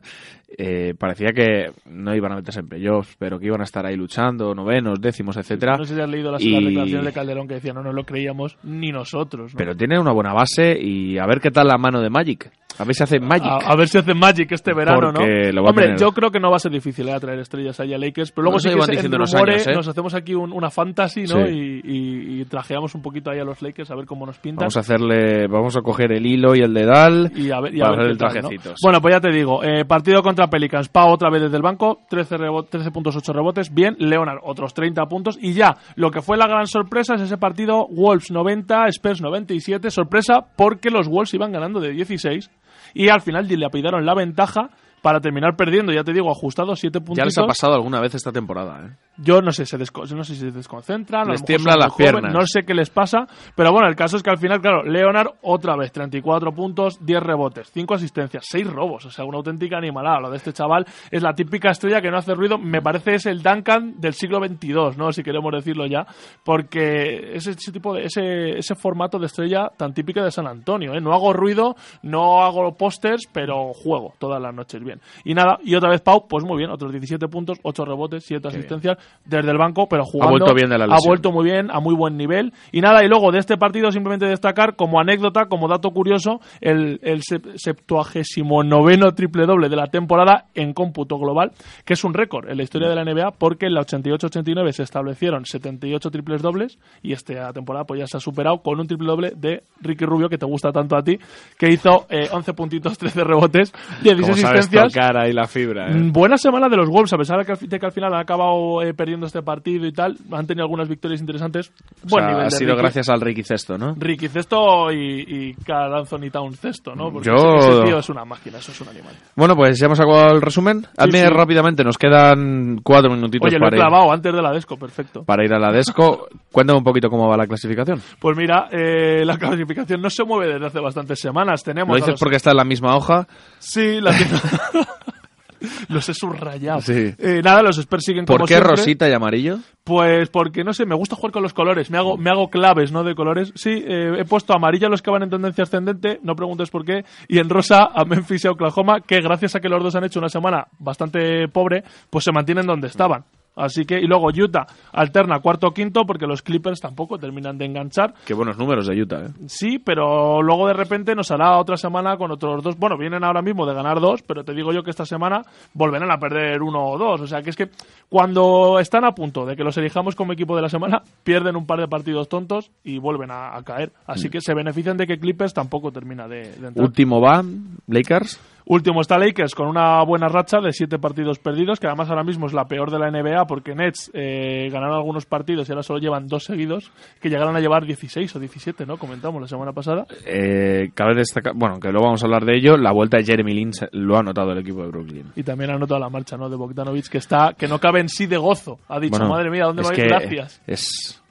[0.58, 3.96] Eh, parecía que no iban a meterse en playoffs, pero que iban a estar ahí
[3.96, 5.76] luchando, novenos, décimos, etcétera.
[5.76, 7.94] No sé si has leído las, Y- las declaraciones de Calderón que decía, no nos
[7.94, 9.52] lo creíamos ni nosotros.
[9.54, 9.58] ¿no?
[9.58, 12.50] Pero tiene una buena base y a ver qué tal la mano de Magic.
[12.78, 13.46] A ver si hace Magic.
[13.46, 15.52] a, a ver si hace Magic este verano, Porque ¿no?
[15.52, 15.98] lo va a Hombre, tener.
[16.00, 17.12] yo creo que no va a ser difícil ¿eh?
[17.14, 19.66] atraer estrellas ahí a Lakers, pero luego Eso sí que llevan se- en rumores años,
[19.66, 19.72] ¿eh?
[19.76, 21.46] nos hacemos aquí un- una fantasy, ¿no?
[21.46, 21.52] Sí.
[21.52, 24.64] Y, y- y trajeamos un poquito ahí a los Lakers a ver cómo nos pintan.
[24.64, 27.80] Vamos a hacerle, vamos a coger el hilo y el dedal y a ver, y
[27.80, 28.16] a el tal, ¿no?
[28.16, 28.70] trajecito.
[28.76, 28.82] sí.
[28.82, 31.98] Bueno, pues ya te digo, eh, partido contra Pelicans, Pau otra vez desde el banco,
[32.08, 35.36] 13, rebo- 13 puntos, 8 rebotes, bien, Leonard otros 30 puntos.
[35.40, 39.90] Y ya, lo que fue la gran sorpresa es ese partido Wolves 90, Spurs 97,
[39.90, 42.50] sorpresa porque los Wolves iban ganando de 16
[42.94, 44.70] y al final le apidaron la ventaja
[45.02, 47.18] para terminar perdiendo, ya te digo, ajustado 7 puntos.
[47.18, 48.90] Ya les ha pasado alguna vez esta temporada, ¿eh?
[49.18, 52.34] Yo no sé, se desco- no sé si se desconcentran, Les tiemblan las jóvenes, piernas.
[52.34, 55.28] no sé qué les pasa, pero bueno, el caso es que al final, claro, Leonard
[55.42, 60.20] otra vez, 34 puntos, 10 rebotes, 5 asistencias, 6 robos, o sea, una auténtica animalada.
[60.20, 63.26] Lo de este chaval es la típica estrella que no hace ruido, me parece es
[63.26, 65.12] el Duncan del siglo XXII, ¿no?
[65.12, 66.04] Si queremos decirlo ya,
[66.50, 70.94] porque es ese tipo de, ese, ese formato de estrella tan típica de San Antonio,
[70.94, 71.00] ¿eh?
[71.00, 75.00] No hago ruido, no hago pósters, pero juego todas las noches bien.
[75.24, 78.48] Y nada, y otra vez Pau, pues muy bien, otros 17 puntos, 8 rebotes, 7
[78.48, 80.38] asistencias desde el banco, pero jugando.
[80.38, 81.10] vuelto bien de la ha lesión.
[81.10, 82.52] vuelto muy bien, a muy buen nivel.
[82.72, 87.00] Y nada, y luego de este partido simplemente destacar como anécdota, como dato curioso, el,
[87.02, 91.52] el septuagésimo noveno triple doble de la temporada en cómputo global,
[91.84, 94.82] que es un récord en la historia de la NBA porque en la 88-89 se
[94.82, 99.06] establecieron 78 triples dobles y esta temporada pues ya se ha superado con un triple
[99.08, 101.18] doble de Ricky Rubio, que te gusta tanto a ti,
[101.58, 103.72] que hizo eh, 11 puntitos, 13 rebotes,
[104.02, 105.06] 16 Como asistencias.
[105.12, 105.94] tocar ahí la fibra, ¿eh?
[105.94, 107.92] Mm, Buena semana de los Wolves, a pesar de que, al fi- de que al
[107.92, 111.72] final han acabado eh, perdiendo este partido y tal, han tenido algunas victorias interesantes.
[112.04, 112.82] O Buen sea, nivel ha sido Ricky.
[112.82, 113.94] gracias al Ricky Cesto, ¿no?
[113.98, 117.10] Ricky Cesto y, y Carl Anthony Towns Cesto, ¿no?
[117.12, 119.14] Porque Yo- ese, ese tío es una máquina, eso es un animal.
[119.36, 120.86] Bueno, pues ya hemos acabado el resumen.
[120.96, 121.26] Hazme sí.
[121.28, 124.76] rápidamente, nos quedan cuatro minutitos Oye, lo he para ir, clavado antes de la Desco,
[124.76, 125.24] perfecto.
[125.24, 126.26] para ir a la Desco.
[126.52, 128.00] Cuéntame un poquito cómo va la clasificación.
[128.18, 131.62] Pues mira, eh, la clasificación no se mueve desde hace bastantes semanas.
[131.62, 133.26] Tenemos ¿Lo dices los- porque está en la misma hoja?
[133.58, 134.32] Sí, la tiene-
[135.88, 136.80] Los he subrayado.
[136.82, 137.14] Sí.
[137.18, 138.76] Eh, nada, los Spurs siguen ¿Por como qué siempre.
[138.76, 139.58] rosita y amarillo?
[139.84, 141.90] Pues porque, no sé, me gusta jugar con los colores.
[141.90, 143.02] Me hago, me hago claves, ¿no?
[143.04, 143.52] De colores.
[143.54, 146.84] Sí, eh, he puesto amarillo a los que van en tendencia ascendente, no preguntes por
[146.84, 147.04] qué.
[147.26, 150.04] Y en rosa a Memphis y a Oklahoma, que gracias a que los dos han
[150.04, 153.24] hecho una semana bastante pobre, pues se mantienen donde estaban.
[153.56, 157.64] Así que, y luego Utah alterna cuarto o quinto porque los Clippers tampoco terminan de
[157.64, 158.12] enganchar.
[158.26, 159.28] Qué buenos números de Utah, ¿eh?
[159.46, 162.78] Sí, pero luego de repente nos hará otra semana con otros dos.
[162.78, 165.42] Bueno, vienen ahora mismo de ganar dos, pero te digo yo que esta semana
[165.72, 167.22] volverán a perder uno o dos.
[167.22, 167.70] O sea, que es que
[168.08, 171.66] cuando están a punto de que los elijamos como equipo de la semana, pierden un
[171.66, 173.92] par de partidos tontos y vuelven a, a caer.
[174.06, 176.86] Así que se benefician de que Clippers tampoco termina de, de entrar.
[176.86, 177.42] Último va,
[177.86, 178.38] Lakers.
[178.68, 182.46] Último está Lakers con una buena racha de siete partidos perdidos, que además ahora mismo
[182.46, 186.00] es la peor de la NBA porque Nets eh, ganaron algunos partidos y ahora solo
[186.00, 188.96] llevan dos seguidos, que llegaron a llevar 16 o 17, ¿no?
[188.96, 190.04] Comentamos la semana pasada.
[190.26, 193.54] Eh, cabe destacar, bueno, que luego vamos a hablar de ello, la vuelta de Jeremy
[193.54, 195.32] Lin lo ha notado el equipo de Brooklyn.
[195.36, 196.48] Y también ha notado la marcha ¿no?
[196.48, 198.80] de Bogdanovich, que está que no cabe en sí de gozo.
[198.88, 200.00] Ha dicho, Bueno, madre mía, ¿dónde es vais?
[200.00, 200.60] que Gracias.
[200.66, 201.22] Es,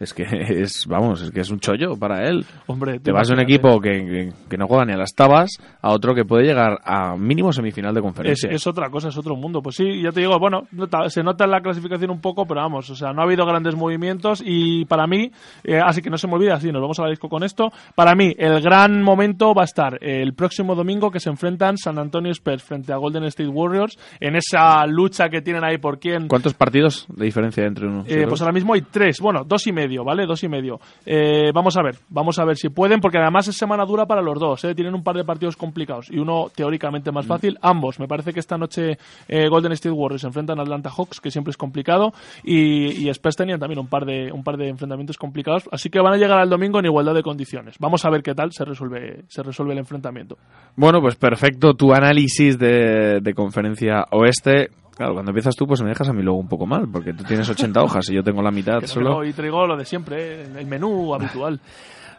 [0.00, 0.22] es que
[0.62, 2.44] es, vamos, es que es un chollo para él.
[2.66, 5.50] Hombre, Te vas de un equipo que, que, que no juega ni a las tabas
[5.80, 8.50] a otro que puede llegar a mínimo semifinal de Es, conferencia.
[8.50, 9.62] es otra cosa, es otro mundo.
[9.62, 12.60] Pues sí, ya te digo, bueno, nota- se nota en la clasificación un poco, pero
[12.62, 15.30] vamos, o sea, no ha habido grandes movimientos y para mí,
[15.64, 17.70] eh, así que no se me olvida, sí, nos vamos a la disco con esto.
[17.94, 21.98] Para mí, el gran momento va a estar el próximo domingo que se enfrentan San
[21.98, 26.28] Antonio Spurs frente a Golden State Warriors en esa lucha que tienen ahí por quién.
[26.28, 28.04] ¿Cuántos partidos de diferencia entre uno?
[28.06, 30.26] Eh, pues ahora mismo hay tres, bueno, dos y medio, ¿vale?
[30.26, 30.78] Dos y medio.
[31.04, 34.22] Eh, vamos a ver, vamos a ver si pueden, porque además es semana dura para
[34.22, 34.74] los dos, ¿eh?
[34.74, 37.14] Tienen un par de partidos complicados y uno teóricamente Mm.
[37.14, 37.58] más fácil.
[37.62, 38.98] Ambos, me parece que esta noche
[39.28, 42.12] eh, Golden State Warriors enfrentan a Atlanta Hawks, que siempre es complicado,
[42.44, 46.00] y, y Spurs tenían también un par, de, un par de enfrentamientos complicados, así que
[46.00, 47.76] van a llegar al domingo en igualdad de condiciones.
[47.78, 50.36] Vamos a ver qué tal se resuelve, se resuelve el enfrentamiento.
[50.76, 51.74] Bueno, pues perfecto.
[51.74, 54.68] Tu análisis de, de conferencia oeste.
[55.00, 57.24] Claro, cuando empiezas tú, pues me dejas a mí luego un poco mal, porque tú
[57.24, 59.24] tienes 80 hojas y yo tengo la mitad solo.
[59.24, 60.46] y traigo lo de siempre, ¿eh?
[60.58, 61.58] el menú habitual.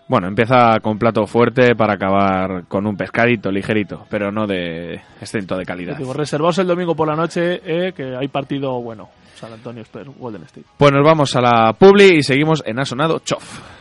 [0.08, 5.56] Bueno, empieza con plato fuerte para acabar con un pescadito ligerito, pero no de exento
[5.56, 5.96] de calidad.
[5.96, 9.08] digo, reservaos el domingo por la noche, eh, que hay partido bueno.
[9.36, 10.66] San Antonio Spurs, Golden State.
[10.76, 13.81] Pues nos vamos a la Publi y seguimos en Ha sonado Chof.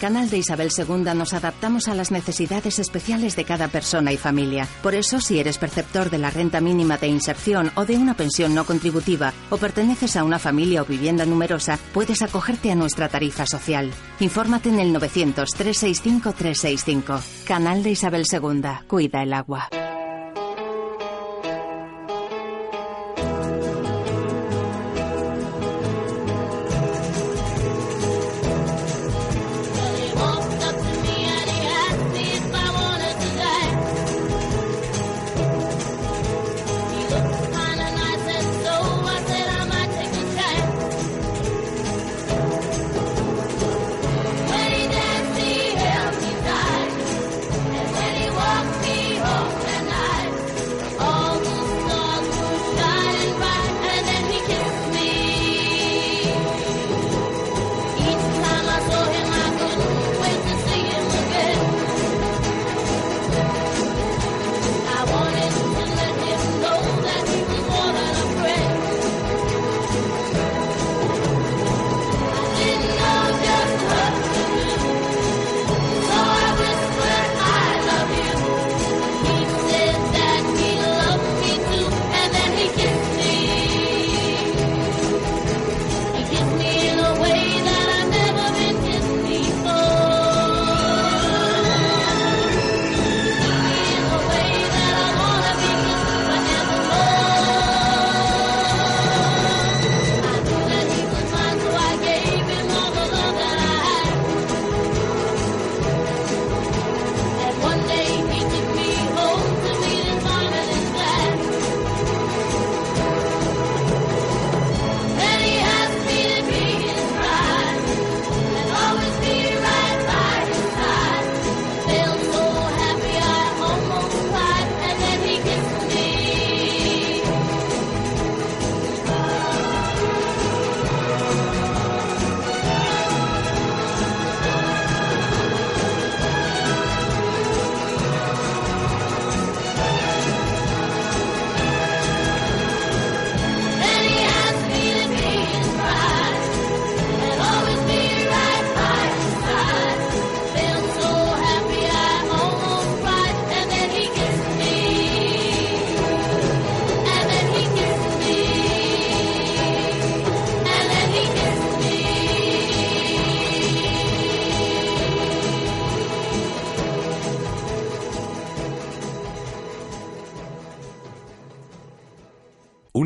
[0.00, 4.66] Canal de Isabel II nos adaptamos a las necesidades especiales de cada persona y familia.
[4.82, 8.54] Por eso, si eres perceptor de la renta mínima de inserción o de una pensión
[8.54, 13.44] no contributiva o perteneces a una familia o vivienda numerosa, puedes acogerte a nuestra tarifa
[13.44, 13.90] social.
[14.20, 17.20] Infórmate en el 900 365 365.
[17.46, 18.62] Canal de Isabel II.
[18.88, 19.68] Cuida el agua.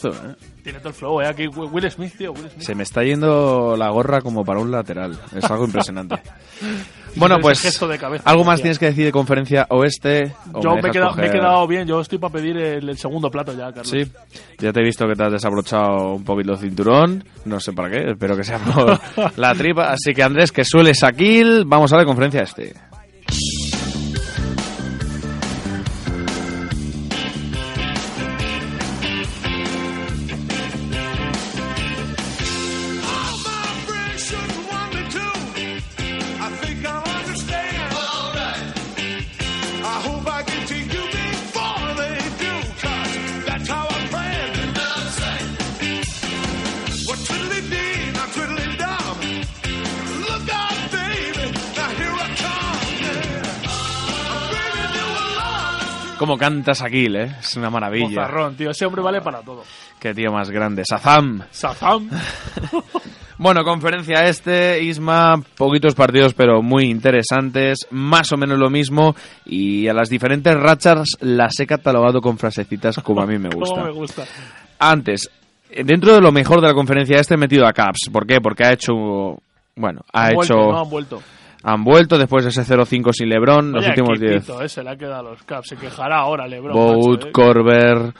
[0.00, 0.34] Temazo, ¿eh?
[0.62, 1.28] Tiene todo el flow, ¿eh?
[1.28, 2.62] Aquí Will Smith, tío, Will Smith.
[2.62, 5.18] Se me está yendo la gorra como para un lateral.
[5.34, 6.16] Es algo impresionante.
[7.16, 10.34] bueno, pues gesto de cabeza, algo más tienes que decir de conferencia oeste.
[10.52, 12.88] o Yo me he, dejas quedado, me he quedado bien, yo estoy para pedir el,
[12.88, 13.88] el segundo plato ya, Carlos.
[13.88, 14.10] Sí,
[14.58, 17.24] ya te he visto que te has desabrochado un poquito el cinturón.
[17.44, 18.98] No sé para qué, espero que sea por
[19.36, 19.92] la tripa.
[19.92, 22.74] Así que Andrés, que suele Saquil, vamos a la conferencia este.
[56.46, 57.36] Canta Shaquille, ¿eh?
[57.40, 58.08] Es una maravilla.
[58.08, 58.70] Mozarrón, tío.
[58.70, 59.64] Ese hombre vale para todo.
[59.98, 60.82] Qué tío más grande.
[60.88, 61.42] Sazam.
[61.50, 62.08] Sazam.
[63.38, 69.86] Bueno, conferencia este, Isma, poquitos partidos pero muy interesantes, más o menos lo mismo y
[69.88, 73.74] a las diferentes rachas las he catalogado con frasecitas como a mí me gusta.
[73.74, 74.24] Cómo me gusta.
[74.78, 75.30] Antes,
[75.70, 78.08] dentro de lo mejor de la conferencia este he metido a Caps.
[78.10, 78.40] ¿Por qué?
[78.40, 78.94] Porque ha hecho,
[79.74, 80.72] bueno, ha Han vuelto, hecho...
[80.72, 81.22] no, han vuelto.
[81.68, 84.32] Han vuelto después de ese 0-5 sin LeBron, los Vaya últimos 10.
[84.36, 85.68] equipito, eh, se le ha quedado a los Caps.
[85.70, 86.72] Se quejará ahora, Lebron.
[86.74, 87.32] Bout, macho, eh.
[87.32, 88.12] Corber,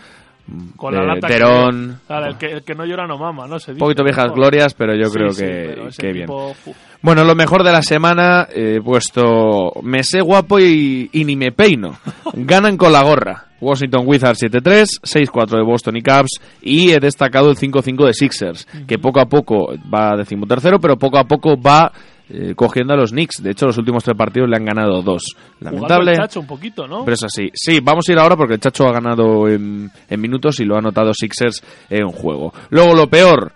[0.76, 1.34] Con la eh, lata que-.
[1.38, 3.58] Claro, el, que, el que no llora no mama, ¿no?
[3.60, 4.34] Se Un dice, poquito viejas ¿no?
[4.34, 6.28] glorias, pero yo Sí, creo sí, que, que bien.
[6.30, 6.68] uf.
[7.02, 11.52] Bueno, lo mejor de la semana, he puesto me sé guapo y, y ni me
[11.52, 11.96] peino.
[12.34, 13.44] Ganan con la gorra.
[13.60, 18.66] Washington Wizards 7-3, 6-4 de Boston y Cavs y he destacado el 5-5 de Sixers,
[18.86, 21.90] que poco a poco va decimotercero, pero poco a poco va
[22.28, 23.42] eh, cogiendo a los Knicks.
[23.42, 25.36] De hecho, los últimos tres partidos le han ganado dos.
[25.60, 26.12] Lamentable.
[26.12, 27.04] el Chacho un poquito, ¿no?
[27.04, 27.50] Pero es así.
[27.54, 30.74] Sí, vamos a ir ahora porque el Chacho ha ganado en, en minutos y lo
[30.74, 32.52] ha anotado Sixers en juego.
[32.70, 33.52] Luego lo peor,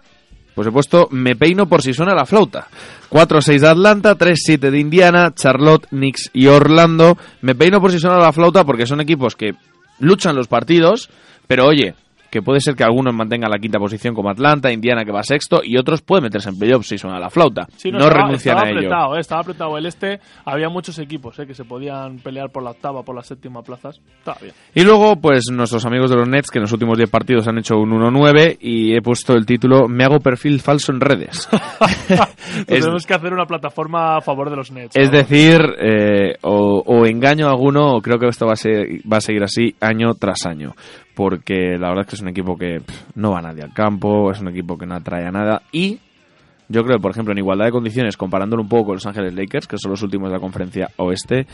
[0.54, 2.68] pues he puesto me peino por si suena la flauta.
[3.11, 7.16] 4-6 de Atlanta, 3-7 de Indiana, Charlotte, Knicks y Orlando.
[7.40, 9.54] Me peino por si suena la flauta porque son equipos que
[9.98, 11.11] luchan los partidos,
[11.46, 11.94] pero oye,
[12.31, 15.61] que puede ser que algunos mantengan la quinta posición como Atlanta, Indiana que va sexto
[15.62, 17.66] y otros pueden meterse en playoffs si suena la flauta.
[17.77, 18.79] Sí, no estaba, renuncian estaba a ello.
[18.79, 20.21] apretado, eh, estaba apretado el este.
[20.45, 24.01] Había muchos equipos eh, que se podían pelear por la octava, por la séptima plazas.
[24.19, 24.55] Estaba bien.
[24.75, 27.59] Y luego, pues nuestros amigos de los Nets, que en los últimos 10 partidos han
[27.59, 31.49] hecho un 1-9 y he puesto el título Me hago perfil falso en redes.
[32.66, 34.97] es, Tenemos que hacer una plataforma a favor de los Nets.
[34.97, 35.19] es ¿no?
[35.19, 39.19] decir, eh, o, o engaño a alguno o creo que esto va a, ser, va
[39.19, 40.75] a seguir así año tras año.
[41.14, 42.81] Porque la verdad es que es un equipo que
[43.14, 46.01] no va nadie al campo, es un equipo que no atrae a nada y...
[46.73, 49.66] Yo creo por ejemplo, en igualdad de condiciones, comparándolo un poco con Los Ángeles Lakers,
[49.66, 51.49] que son los últimos de la conferencia oeste,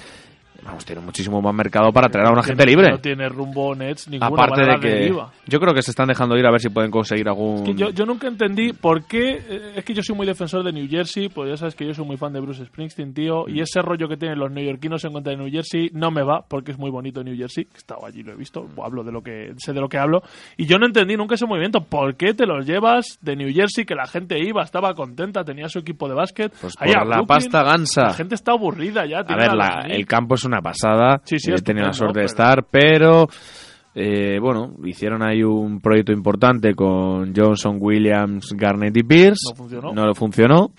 [0.65, 2.91] vamos, tiene muchísimo más mercado para traer a una gente libre.
[2.91, 5.31] No tiene rumbo Nets ninguna Aparte de que deriva.
[5.47, 7.75] yo creo que se están dejando ir a ver si pueden conseguir algún Es que
[7.75, 9.41] yo, yo nunca entendí por qué.
[9.49, 11.95] eh, Es que yo soy muy defensor de New Jersey, pues ya sabes que yo
[11.95, 13.45] soy muy fan de Bruce Springsteen, tío.
[13.47, 13.57] Mm.
[13.57, 16.45] Y ese rollo que tienen los neoyorquinos en contra de New Jersey no me va,
[16.49, 17.67] porque es muy bonito New Jersey.
[17.75, 20.23] He estado allí, lo he visto, hablo de lo que sé de lo que hablo.
[20.57, 21.81] Y yo no entendí nunca ese movimiento.
[21.83, 25.69] ¿Por qué te los llevas de New Jersey, que la gente iba, estaba contenta, tenía
[25.69, 26.53] su equipo de básquet?
[26.61, 28.03] Pues por la Brooklyn, pasta gansa.
[28.03, 29.19] La gente está aburrida ya.
[29.21, 32.27] a ver la- el campo es una pasada Sí, sí, he tenido la suerte de
[32.27, 33.27] estar pero
[33.95, 39.93] eh, bueno hicieron ahí un proyecto importante con Johnson Williams Garnett y Pierce No funcionó.
[39.95, 40.71] no lo funcionó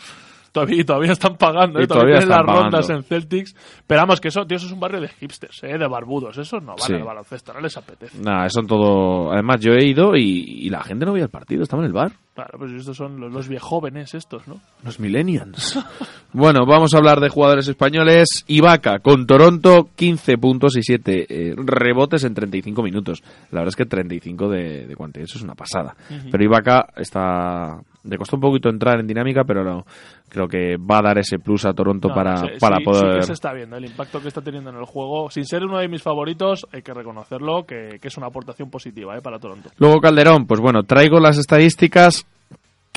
[0.50, 1.88] Todavía, todavía están pagando, Y ¿eh?
[1.88, 2.94] todavía todavía, tienen las están rondas pagando.
[2.96, 3.56] en Celtics.
[3.86, 5.78] Pero vamos, que eso, tío, eso es un barrio de hipsters, ¿eh?
[5.78, 6.36] de barbudos.
[6.36, 6.94] Esos no van Sí.
[6.94, 8.18] al baloncesto, no les apetece.
[8.24, 10.22] nada son todo además yo he ido y,
[10.66, 13.20] y la gente no veía el partido estaba en el bar Claro, pues estos son
[13.20, 14.60] los, los viejóvenes estos, ¿no?
[14.84, 15.80] Los millennials.
[16.34, 18.46] bueno, vamos a hablar de jugadores españoles.
[18.46, 23.24] Ibaka con Toronto, 15 puntos y 7 eh, rebotes en 35 minutos.
[23.50, 25.96] La verdad es que 35 de, de cuantía, eso es una pasada.
[26.30, 27.80] Pero Ibaka está...
[28.04, 29.84] Le costó un poquito entrar en dinámica, pero no,
[30.30, 33.14] creo que va a dar ese plus a Toronto No, para, sí, para sí, poder...
[33.14, 35.30] Sí que se está viendo el impacto que está teniendo en el juego.
[35.30, 39.18] Sin ser uno de mis favoritos, hay que reconocerlo, que, que es una aportación positiva
[39.18, 39.22] ¿eh?
[39.22, 39.72] para Toronto.
[39.78, 42.27] Luego Calderón, pues bueno, traigo las estadísticas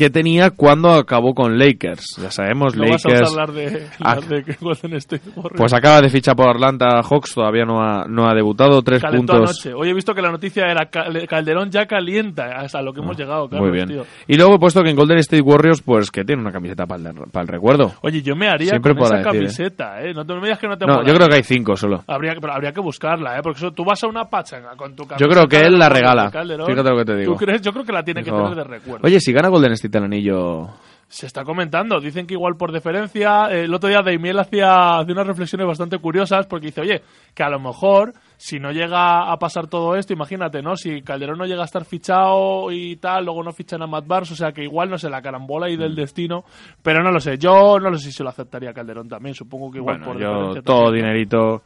[0.01, 2.17] que tenía cuando acabó con Lakers.
[2.23, 3.31] Ya sabemos, No vas a Lakers...
[3.31, 4.17] hablar de, Ah.
[4.61, 5.57] Golden State Warriors.
[5.59, 9.35] Pues acaba de fichar por Atlanta Hawks, todavía no ha, no ha debutado, tres Calentó
[9.35, 9.63] puntos.
[9.65, 9.75] anoche.
[9.79, 13.15] Hoy he visto que la noticia era Cal- Calderón ya calienta hasta lo que hemos
[13.17, 13.89] llegado, Carlos, Ah, Muy bien.
[13.89, 14.05] tío.
[14.27, 17.11] Y luego he puesto que en Golden State Warriors, pues que tiene una camiseta para
[17.11, 17.93] el, para el recuerdo.
[18.03, 19.33] Oye, yo me haría Siempre con esa decir, ¿eh?
[19.37, 20.15] camiseta, ¿eh?
[20.15, 22.03] No te me digas que no te No, yo creo que hay cinco solo.
[22.07, 23.41] Habría, pero habría que buscarla, ¿eh?
[23.43, 25.19] Porque eso, tú vas a una pachanga con tu camiseta.
[25.23, 26.31] Yo creo que él la regala.
[26.31, 26.67] Calderón.
[26.67, 27.33] Fíjate lo que te digo.
[27.35, 27.61] ¿Tú crees?
[27.61, 29.07] Yo creo que la tiene que tener de recuerdo.
[29.07, 30.69] Oye, si gana Golden State el anillo...
[31.13, 35.13] Se está comentando, dicen que igual por deferencia, eh, el otro día Daimiel hacía, hacía
[35.13, 37.03] unas reflexiones bastante curiosas porque dice, oye,
[37.35, 40.77] que a lo mejor si no llega a pasar todo esto, imagínate, ¿no?
[40.77, 44.31] Si Calderón no llega a estar fichado y tal, luego no fichan a Matt Barnes,
[44.31, 45.81] o sea que igual no sé, la carambola y Mm.
[45.81, 46.45] del destino,
[46.81, 49.69] pero no lo sé, yo no lo sé si se lo aceptaría Calderón también, supongo
[49.73, 51.63] que igual Bueno, por yo deferencia todo también, dinerito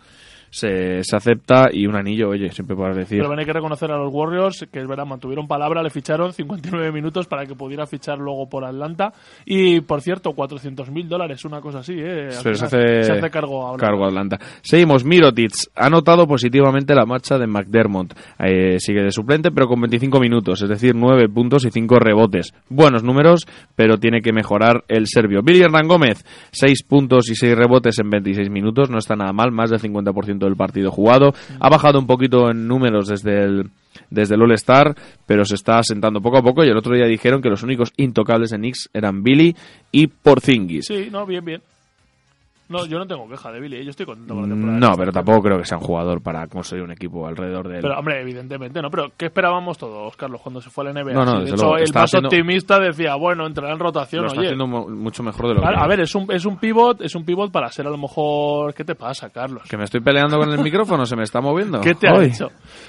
[0.54, 3.18] se, se acepta y un anillo, oye, siempre puedes decir.
[3.18, 6.32] Pero bueno, hay que reconocer a los Warriors que es verdad, mantuvieron palabra, le ficharon
[6.32, 9.12] 59 minutos para que pudiera fichar luego por Atlanta.
[9.44, 12.28] Y por cierto, 400 mil dólares, una cosa así, ¿eh?
[12.44, 13.84] Pero se hace, se hace cargo ahora.
[13.84, 14.38] cargo Atlanta.
[14.62, 18.14] Seguimos, Mirotic ha notado positivamente la marcha de McDermott.
[18.38, 22.54] Eh, sigue de suplente, pero con 25 minutos, es decir, 9 puntos y 5 rebotes.
[22.68, 23.44] Buenos números,
[23.74, 25.42] pero tiene que mejorar el serbio.
[25.42, 29.50] Billy Hernán Gómez, 6 puntos y 6 rebotes en 26 minutos, no está nada mal,
[29.50, 31.34] más del 50% del partido jugado.
[31.60, 33.70] Ha bajado un poquito en números desde el
[34.10, 34.94] desde el All-Star,
[35.26, 37.92] pero se está asentando poco a poco y el otro día dijeron que los únicos
[37.96, 39.54] intocables en Knicks eran Billy
[39.92, 40.86] y Porzingis.
[40.86, 41.62] Sí, no, bien, bien.
[42.74, 43.84] No, yo no tengo queja de Billy, ¿eh?
[43.84, 44.78] yo estoy contento con la temporada.
[44.78, 47.82] No, pero tampoco creo que sea un jugador para construir un equipo alrededor de él.
[47.82, 48.90] Pero, hombre, evidentemente, ¿no?
[48.90, 51.12] Pero, ¿qué esperábamos todos, Carlos, cuando se fue a la NBA?
[51.12, 54.28] No, no, de hecho, luego, el más haciendo- optimista decía, bueno, entrará en rotación, lo
[54.28, 54.48] está oye.
[54.48, 57.00] haciendo mu- mucho mejor de lo Claro, que a ver, es un, es un pivot,
[57.02, 58.74] es un pivot para ser a lo mejor.
[58.74, 59.62] ¿Qué te pasa, Carlos?
[59.68, 61.80] que me estoy peleando con el micrófono, se me está moviendo.
[61.80, 62.26] ¿Qué te ha Hoy.
[62.30, 62.48] dicho?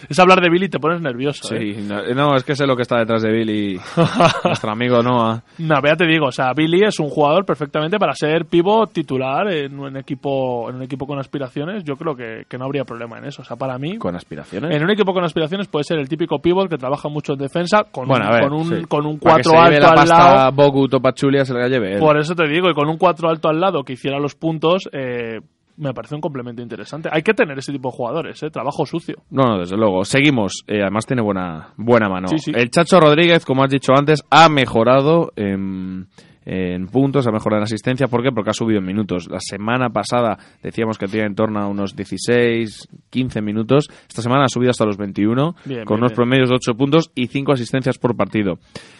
[0.09, 1.47] Es hablar de Billy y te pones nervioso.
[1.47, 1.81] Sí, ¿eh?
[1.87, 3.79] no, no, es que sé lo que está detrás de Billy,
[4.43, 5.43] nuestro amigo Noah.
[5.59, 8.91] No, pero ya te digo, o sea, Billy es un jugador perfectamente para ser pivot
[8.91, 11.83] titular en un equipo, en un equipo con aspiraciones.
[11.83, 13.41] Yo creo que, que no habría problema en eso.
[13.41, 14.75] O sea, para mí, Con aspiraciones.
[14.75, 17.83] en un equipo con aspiraciones puede ser el típico pivot que trabaja mucho en defensa
[17.91, 18.85] con Bueno, un, a ver, con un, sí.
[18.87, 20.51] con un Para que 4 se lleve alto la al pasta lado.
[20.51, 21.99] Bogu Topachulia se la lleve él.
[21.99, 24.89] Por eso te digo, y con un 4 alto al lado que hiciera los puntos,
[24.91, 25.39] eh,
[25.77, 27.09] me parece un complemento interesante.
[27.11, 28.49] Hay que tener ese tipo de jugadores, ¿eh?
[28.49, 29.15] Trabajo sucio.
[29.29, 30.05] No, no, desde luego.
[30.05, 30.63] Seguimos.
[30.67, 32.29] Eh, además tiene buena, buena mano.
[32.29, 32.51] Sí, sí.
[32.55, 36.07] El Chacho Rodríguez, como has dicho antes, ha mejorado en,
[36.45, 38.07] en puntos, ha mejorado en asistencia.
[38.07, 38.31] ¿Por qué?
[38.31, 39.27] Porque ha subido en minutos.
[39.29, 43.87] La semana pasada decíamos que tenía en torno a unos 16, 15 minutos.
[44.07, 46.15] Esta semana ha subido hasta los 21, Bien, con bien, unos bien.
[46.15, 48.59] promedios de 8 puntos y 5 asistencias por partido.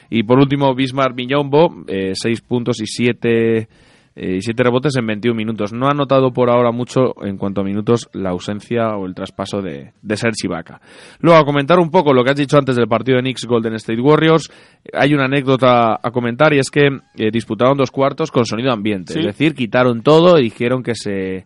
[0.10, 3.68] Y por último, Bismarck Miñombo, 6 puntos y 7
[4.16, 5.74] y siete rebotes en 21 minutos.
[5.74, 9.62] No ha notado por ahora mucho en cuanto a minutos la ausencia o el traspaso
[9.62, 10.80] de, de Serge Ibaka.
[11.20, 13.74] Luego, a comentar un poco lo que has dicho antes del partido de Knicks Golden
[13.76, 14.50] State Warriors,
[14.94, 19.14] hay una anécdota a comentar y es que eh, disputaron dos cuartos con sonido ambiente.
[19.14, 19.20] Sí.
[19.20, 21.46] Es decir, quitaron todo y dijeron que se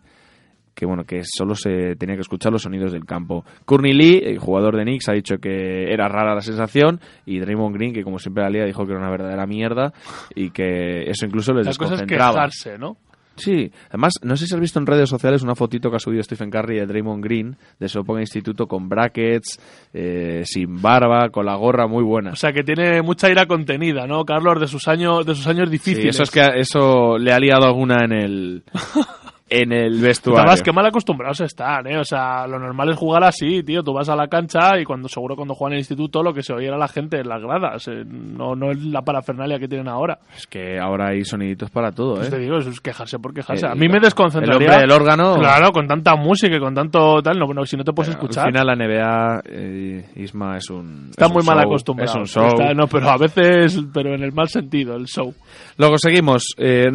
[0.74, 3.44] que bueno que solo se tenía que escuchar los sonidos del campo.
[3.64, 7.74] Courtney Lee, el jugador de Knicks, ha dicho que era rara la sensación y Draymond
[7.76, 9.92] Green, que como siempre la liga, dijo que era una verdadera mierda
[10.34, 12.32] y que eso incluso les La cosa es desconcentraba.
[12.34, 12.96] quejarse, ¿no?
[13.36, 16.22] Sí, además, no sé si has visto en redes sociales una fotito que ha subido
[16.22, 19.58] Stephen Curry de Draymond Green de de instituto con brackets,
[19.94, 22.32] eh, sin barba, con la gorra muy buena.
[22.32, 24.60] O sea, que tiene mucha ira contenida, ¿no, Carlos?
[24.60, 26.14] De sus años, de sus años Sí, difíciles.
[26.16, 28.62] eso es que eso le ha liado alguna en el
[29.50, 30.40] en el vestuario.
[30.42, 31.98] Además, que mal acostumbrados están, ¿eh?
[31.98, 33.82] O sea, lo normal es jugar así, tío.
[33.82, 36.42] Tú vas a la cancha y cuando seguro cuando juegan en el instituto lo que
[36.42, 37.88] se oye era la gente en las gradas.
[37.88, 40.18] eh, No, no es la parafernalia que tienen ahora.
[40.36, 42.30] Es que ahora hay soniditos para todo, Pues ¿eh?
[42.30, 43.66] te digo, eso es quejarse por quejarse.
[43.66, 44.56] Eh, a mí me desconcentraría.
[44.56, 45.34] El hombre del órgano.
[45.36, 48.46] Claro, con tanta música y con tanto tal, no, no, si no te puedes escuchar.
[48.46, 52.10] Al final la NBA, eh, Isma, es un Está es muy un mal show, acostumbrado.
[52.10, 52.46] Es un show.
[52.46, 55.34] Está- no, pero a veces, pero en el mal sentido, el show.
[55.76, 56.44] Luego seguimos.
[56.58, 56.86] eh,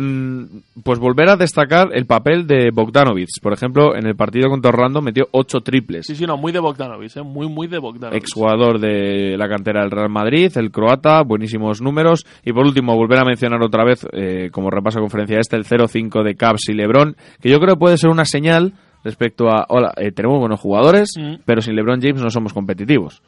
[0.83, 3.27] pues volver a destacar el papel de Bogdanovic.
[3.41, 6.05] Por ejemplo, en el partido contra Orlando metió ocho triples.
[6.05, 7.21] Sí, sí, no, muy de Bogdanovic, ¿eh?
[7.23, 8.21] Muy, muy de Bogdanovic.
[8.21, 12.25] Exjugador de la cantera del Real Madrid, el croata, buenísimos números.
[12.43, 15.65] Y por último, volver a mencionar otra vez, eh, como repaso a conferencia este, el
[15.65, 18.73] 0-5 de Cavs y LeBron, que yo creo que puede ser una señal
[19.03, 21.35] respecto a, hola, eh, tenemos buenos jugadores, Mm.
[21.45, 23.21] pero sin LeBron James no somos competitivos.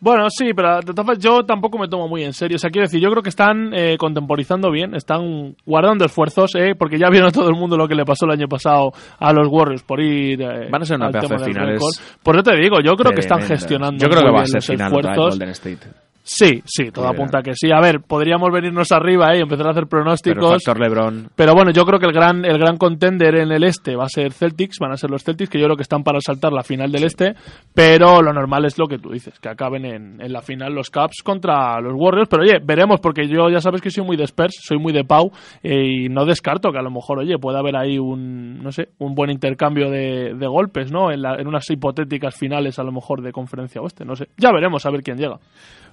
[0.00, 0.80] Bueno, sí, pero
[1.18, 2.56] yo tampoco me tomo muy en serio.
[2.56, 6.74] O sea, quiero decir, yo creo que están eh, contemporizando bien, están guardando esfuerzos, eh,
[6.78, 9.48] porque ya vieron todo el mundo lo que le pasó el año pasado a los
[9.48, 10.42] Warriors por ir.
[10.42, 11.80] eh, Van a ser una pedazo de finales.
[12.22, 14.02] Por eso te digo, yo creo que están gestionando.
[14.04, 15.30] Yo creo que va a ser final esfuerzos.
[15.30, 16.03] Golden State.
[16.26, 17.70] Sí, sí, todo Sí, apunta a que sí.
[17.70, 20.52] A ver, podríamos venirnos arriba eh, y empezar a hacer Pero pronósticos.
[20.64, 23.94] factor LeBron Pero bueno, yo creo que el gran, el gran contender en el este
[23.94, 26.18] va a ser Celtics, van a ser los Celtics, que yo creo que están para
[26.22, 27.34] saltar la final del este,
[27.74, 30.88] pero lo normal es lo que tú dices, que acaben en, en la final los
[30.88, 34.24] Caps contra los Warriors, pero oye, veremos, porque yo ya sabes que soy muy de
[34.24, 35.30] Spurs, soy muy de Pau,
[35.62, 38.88] eh, y no descarto que a lo mejor, oye, pueda haber ahí un, no sé,
[38.98, 41.10] un buen intercambio de, de golpes, ¿no?
[41.12, 44.28] En, la- en unas hipotéticas finales a lo mejor de conferencia oeste, no sé.
[44.38, 45.38] Ya veremos a ver quién llega.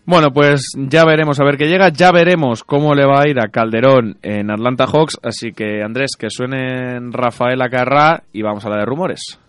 [0.06, 3.40] Bueno, pues ya veremos a ver qué llega, ya veremos cómo le va a ir
[3.40, 8.70] a Calderón en Atlanta Hawks, así que Andrés, que suenen Rafael Acarrá y vamos a
[8.70, 9.40] la de rumores.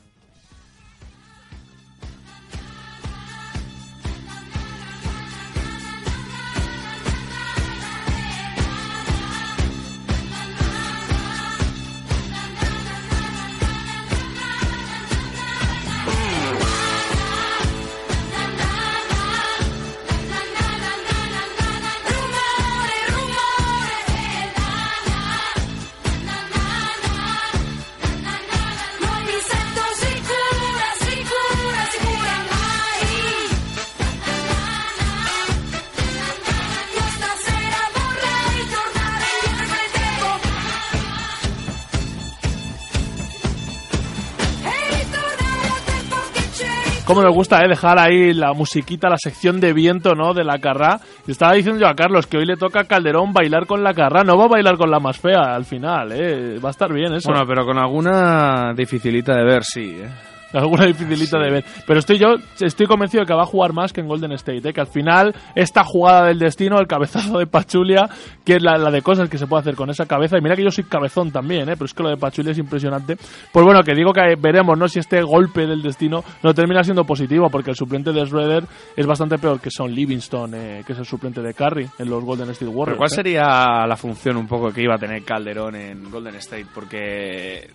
[47.12, 50.32] Cómo me gusta eh, dejar ahí la musiquita, la sección de viento, ¿no?
[50.32, 50.98] De la carrá.
[51.26, 54.24] Estaba diciendo yo a Carlos que hoy le toca a Calderón bailar con la carrá.
[54.24, 56.58] No va a bailar con la más fea al final, ¿eh?
[56.58, 57.30] Va a estar bien eso.
[57.30, 60.00] Bueno, pero con alguna dificilita de ver, sí.
[60.00, 60.31] ¿eh?
[60.58, 61.64] Alguna dificilita de ver.
[61.86, 64.68] Pero estoy yo estoy convencido de que va a jugar más que en Golden State.
[64.68, 64.72] ¿eh?
[64.72, 68.08] Que al final, esta jugada del destino, el cabezazo de Pachulia,
[68.44, 70.36] que es la, la de cosas que se puede hacer con esa cabeza.
[70.38, 71.72] Y mira que yo soy cabezón también, ¿eh?
[71.74, 73.16] pero es que lo de Pachulia es impresionante.
[73.52, 74.88] Pues bueno, que digo que veremos ¿no?
[74.88, 78.64] si este golpe del destino no termina siendo positivo, porque el suplente de Schroeder
[78.96, 82.24] es bastante peor que Son Livingston, eh, que es el suplente de Curry en los
[82.24, 82.86] Golden State Warriors.
[82.86, 83.14] Pero ¿cuál ¿eh?
[83.14, 86.66] sería la función un poco que iba a tener Calderón en Golden State?
[86.74, 87.70] Porque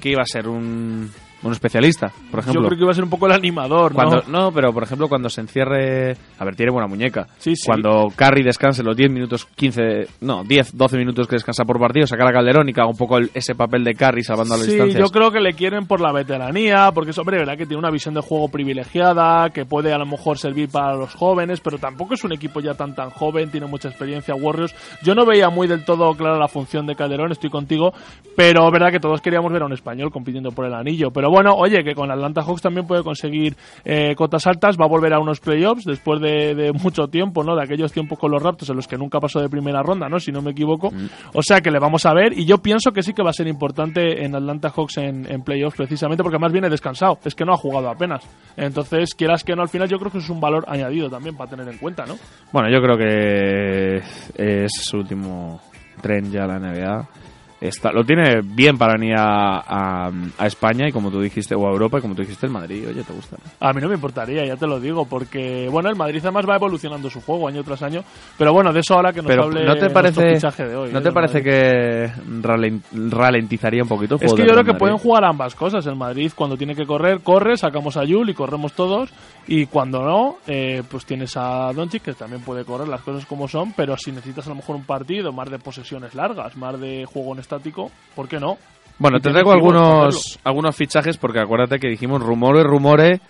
[0.00, 1.10] ¿qué iba a ser un,
[1.46, 2.62] un especialista, por ejemplo?
[2.62, 3.96] Yo creo que iba a ser un poco el animador, ¿no?
[3.96, 6.16] Cuando, no, pero por ejemplo, cuando se encierre.
[6.38, 7.26] A ver, tiene buena muñeca.
[7.38, 7.66] Sí, sí.
[7.66, 10.06] Cuando Curry descanse los 10 minutos, 15.
[10.20, 12.96] No, 10, 12 minutos que descansa por partido, sacar a Calderón y que haga un
[12.96, 15.00] poco el- ese papel de Curry salvando a las Sí, distancias.
[15.02, 17.90] yo creo que le quieren por la veteranía, porque es hombre, verdad que tiene una
[17.90, 22.14] visión de juego privilegiada, que puede a lo mejor servir para los jóvenes, pero tampoco
[22.14, 24.74] es un equipo ya tan tan joven, tiene mucha experiencia Warriors.
[25.02, 27.92] Yo no veía muy del todo clara la función de Calderón, estoy contigo,
[28.36, 31.10] pero verdad que todos queríamos ver a un español compitiendo por el anillo.
[31.10, 34.88] Pero bueno, oye, que con Atlanta Hawks también puede conseguir eh, cotas altas, va a
[34.88, 37.54] volver a unos playoffs después de, de mucho tiempo, ¿no?
[37.56, 40.18] De aquellos tiempos con los Raptors en los que nunca pasó de primera ronda, ¿no?
[40.18, 40.92] Si no me equivoco.
[41.34, 43.34] O sea que le vamos a ver y yo pienso que sí que va a
[43.34, 47.44] ser importante en Atlanta Hawks en, en playoffs precisamente porque más viene descansado, es que
[47.44, 48.22] no ha jugado apenas.
[48.56, 51.50] Entonces, quieras que no, al final yo creo que es un valor añadido también para
[51.50, 52.14] tener en cuenta, ¿no?
[52.52, 53.96] Bueno, yo creo que
[54.36, 55.60] es su último
[56.00, 57.25] tren ya la NBA.
[57.60, 61.66] Está, lo tiene bien para venir a, a- a España y como tú dijiste, o
[61.66, 63.36] a Europa y como tú dijiste, el Madrid, oye, ¿te gusta?
[63.60, 66.56] A mí no me importaría, ya te lo digo, porque bueno, el Madrid además va
[66.56, 68.02] evolucionando su juego año tras año,
[68.36, 70.90] pero bueno, de eso ahora que nos Pero hable ¿no te parece, de hoy.
[70.92, 71.00] ¿no ¿eh?
[71.00, 72.10] te del parece que
[72.42, 74.78] ralen- ralentizaría un poquito el Es juego que del yo creo que Madrid?
[74.80, 75.86] pueden jugar ambas cosas.
[75.86, 79.10] El Madrid, cuando tiene que correr, corre, sacamos a Yul y corremos todos.
[79.46, 83.48] Y cuando no, eh, pues tienes a Doncic, que también puede correr las cosas como
[83.48, 83.72] son.
[83.72, 87.32] Pero si necesitas a lo mejor un partido más de posesiones largas, más de juego
[87.34, 88.58] en estático, ¿por qué no?
[88.98, 93.20] Bueno, te traigo algunos, algunos fichajes porque acuérdate que dijimos rumores, rumores,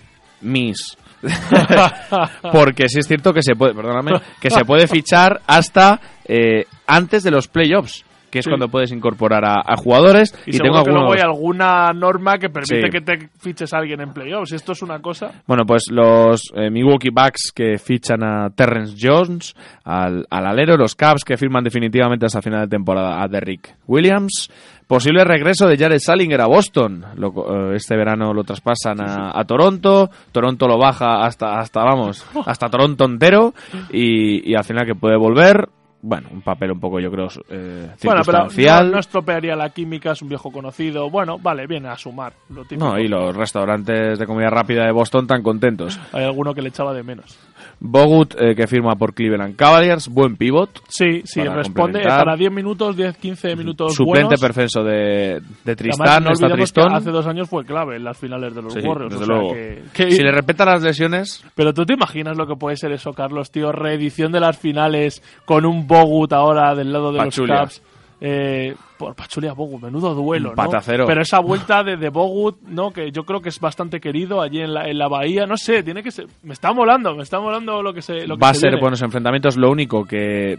[0.40, 0.96] mis.
[2.52, 7.24] porque sí es cierto que se puede, perdóname, que se puede fichar hasta eh, antes
[7.24, 8.50] de los playoffs, que es Sí.
[8.50, 10.34] cuando puedes incorporar a, a jugadores.
[10.46, 11.16] Y, tengo que luego algunos.
[11.16, 12.90] hay alguna norma que permite Sí.
[12.90, 14.52] que te fiches a alguien en playoffs.
[14.52, 15.42] Esto es una cosa.
[15.46, 19.54] Bueno, pues los eh, Milwaukee Bucks que fichan a Terrence Jones,
[19.84, 24.50] al, al alero, los Cavs que firman definitivamente hasta final de temporada a Derrick Williams,
[24.86, 29.44] posible regreso de Jared Salinger a Boston, Lo eh, este verano lo traspasan a, a
[29.44, 33.52] Toronto, Toronto lo baja hasta, hasta vamos, hasta Toronto entero
[33.90, 35.68] y, y al final que puede volver.
[36.08, 38.86] Bueno, un papel un poco, yo creo, eh, Bueno, pero circunstancial.
[38.86, 41.10] no, no estropearía la química, es un viejo conocido.
[41.10, 42.32] Bueno, vale, viene a sumar.
[42.50, 42.84] Lo típico.
[42.86, 45.98] No, y los restaurantes de comida rápida de Boston tan contentos.
[46.12, 47.36] Hay alguno que le echaba de menos.
[47.78, 50.70] Bogut, eh, que firma por Cleveland Cavaliers, buen pivot.
[50.88, 54.40] Sí, sí, Para responde para 10 minutos, 10, 15 minutos Suplente buenos.
[54.40, 56.94] perfecto de, de Tristán, no está Tristón.
[56.94, 59.10] hace dos años fue clave en las finales de los Sí, Warriors.
[59.12, 59.52] desde o sea luego.
[59.54, 62.92] que- que- Si le respetan las lesiones, Pero tú te imaginas lo que puede ser
[62.92, 63.72] eso, Carlos, tío.
[63.72, 67.54] Reedición de las finales con un Bogut ahora del lado de Pachulia.
[67.60, 67.82] los Caps.
[68.20, 70.62] Eh, por Pachulia Bogut, menudo duelo, Un ¿no?
[70.62, 71.06] patacero.
[71.06, 72.90] Pero esa vuelta de, de Bogut, ¿no?
[72.90, 75.44] Que yo creo que es bastante querido allí en la, en la bahía.
[75.46, 76.26] No sé, tiene que ser.
[76.42, 78.26] Me está molando, me está molando lo que se.
[78.26, 78.80] Lo que va a se ser viene.
[78.80, 79.56] buenos enfrentamientos.
[79.58, 80.58] Lo único que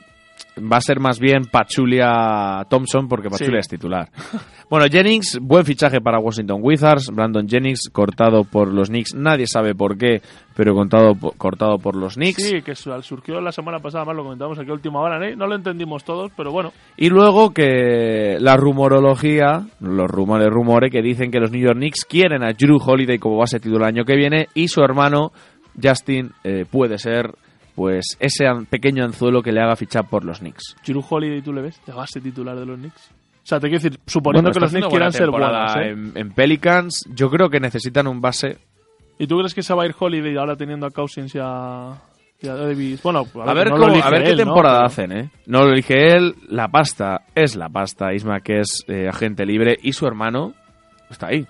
[0.60, 3.60] va a ser más bien Pachulia Thompson, porque Pachulia Sí.
[3.60, 4.10] es titular.
[4.70, 7.10] Bueno, Jennings, buen fichaje para Washington Wizards.
[7.14, 9.16] Brandon Jennings, cortado por los Knicks.
[9.16, 10.22] Nadie sabe por qué,
[10.58, 12.44] pero contado, cortado por los Knicks.
[12.44, 15.38] Sí, que su- surgió la semana pasada, más lo comentamos aquí a última hora, ¿eh?
[15.38, 16.74] No lo entendimos todos, pero bueno.
[16.98, 22.04] Y luego que la rumorología, los rumores, rumores, que dicen que los New York Knicks
[22.04, 25.32] quieren a Drew Holiday como base titular el año que viene y su hermano
[25.82, 27.32] Justin eh, puede ser
[27.78, 30.76] pues ese pequeño anzuelo que le haga fichar por los Knicks.
[30.84, 31.80] Giroud Holiday, ¿tú le ves?
[31.86, 33.12] ¿De base titular de los Knicks?
[33.12, 35.90] O sea, te quiero decir, suponiendo Bueno, que los Knicks quieran ser buenos, ¿eh?
[35.92, 38.58] en, en Pelicans, yo creo que necesitan un base.
[39.20, 41.94] ¿Y tú crees que se va a ir Holiday ahora teniendo a Cousins y a,
[42.42, 43.02] y a Davis?
[43.04, 44.44] Bueno, A ver, no lo cómo- a ver qué él, ¿no?
[44.44, 45.30] temporada Pero- hacen, ¿eh?
[45.46, 48.12] No lo elige él, la pasta es la pasta.
[48.14, 50.54] Isma, que es eh, agente libre, y su hermano
[51.10, 51.48] está ahí.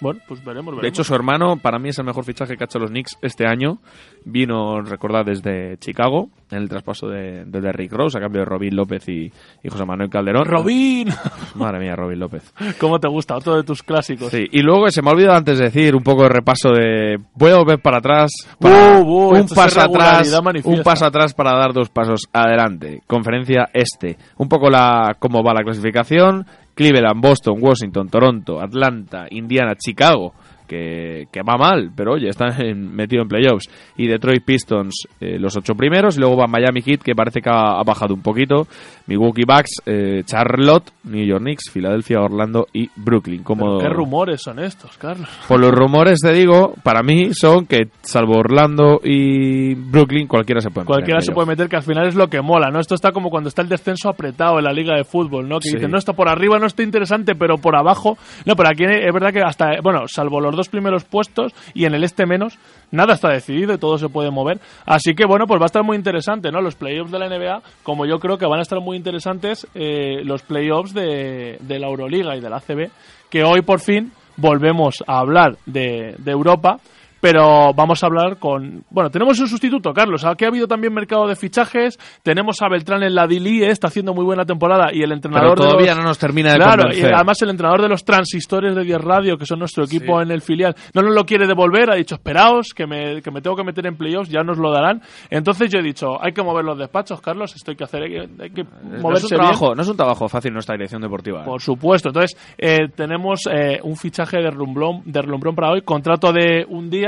[0.00, 0.82] Bueno, pues veremos, veremos.
[0.82, 3.16] De hecho, su hermano para mí es el mejor fichaje que ha hecho los Knicks
[3.22, 3.78] este año.
[4.24, 8.76] Vino, recordad, desde Chicago, en el traspaso de, de Derrick Rose, a cambio de Robin
[8.76, 9.32] López y,
[9.62, 10.44] y José Manuel Calderón.
[10.44, 11.08] ¡Robin!
[11.54, 12.52] Madre mía, Robin López.
[12.78, 13.36] ¿Cómo te gusta?
[13.36, 14.30] Otro de tus clásicos.
[14.30, 17.18] Sí, y luego se me ha olvidado antes de decir un poco de repaso de.
[17.34, 18.30] Voy a volver para atrás.
[18.58, 20.40] para- Uh, uh, un paso atrás.
[20.42, 20.78] manifiesta.
[20.78, 23.02] Un paso atrás para dar dos pasos adelante.
[23.06, 24.16] Conferencia este.
[24.36, 26.44] Un poco la cómo va la clasificación.
[26.78, 30.32] Cleveland, Boston, Washington, Toronto, Atlanta, Indiana, Chicago.
[30.68, 33.68] Que, que va mal, pero oye, está en- metido en playoffs.
[33.96, 36.16] Y Detroit Pistons, eh, los ocho primeros.
[36.16, 38.66] Y luego va Miami Heat, que parece que ha, ha bajado un poquito.
[39.06, 43.42] Milwaukee Bucks, eh, Charlotte, New York Knicks, Filadelfia, Orlando y Brooklyn.
[43.42, 45.28] Como, ¿Qué rumores son estos, Carlos?
[45.48, 50.68] Por los rumores, te digo, para mí son que, salvo Orlando y Brooklyn, cualquiera se
[50.70, 52.80] puede meter Cualquiera se puede meter, que al final es lo que mola, ¿no?
[52.80, 55.58] Esto está como cuando está el descenso apretado en la liga de fútbol, ¿no?
[55.60, 55.76] Que Sí.
[55.76, 58.18] dicen, no, está por arriba, no está interesante, pero por abajo.
[58.44, 61.94] No, pero aquí es verdad que hasta, bueno, salvo los dos primeros puestos y en
[61.94, 62.58] el este menos,
[62.90, 64.58] nada está decidido y todo se puede mover.
[64.84, 66.60] Así que, bueno, pues va a estar muy interesante, ¿no?
[66.60, 70.22] Los playoffs de la NBA, como yo creo que van a estar muy interesantes eh,
[70.24, 72.90] los playoffs de, de la Euroliga y de la ACB,
[73.30, 76.78] que hoy por fin volvemos a hablar de, de Europa.
[77.20, 78.84] Pero vamos a hablar con...
[78.90, 80.24] Bueno, tenemos un sustituto, Carlos.
[80.24, 81.98] Aquí ha habido también mercado de fichajes.
[82.22, 84.90] Tenemos a Beltrán en la Dili, eh, está haciendo muy buena temporada.
[84.92, 87.50] Y el Pero entrenador de todavía los- no nos termina de Claro, y además el
[87.50, 91.02] entrenador de los transistores de 10 Radio, que son nuestro equipo en el filial, no
[91.02, 93.96] nos lo quiere devolver, ha dicho, esperaos, que me, que me tengo que meter en
[93.96, 95.00] playoffs, ya nos lo darán.
[95.30, 98.10] Entonces yo he dicho, hay que mover los despachos, Carlos, esto hay que hacer, hay
[98.10, 99.40] que, hay que no, es moverse un bien.
[99.40, 101.42] trabajo, no es un trabajo fácil nuestra dirección deportiva.
[101.42, 101.44] ¿eh?
[101.44, 102.10] Por supuesto.
[102.10, 106.90] Entonces, eh, tenemos eh, un fichaje de Rumblón, de Rumblón para hoy, contrato de un
[106.90, 107.07] día,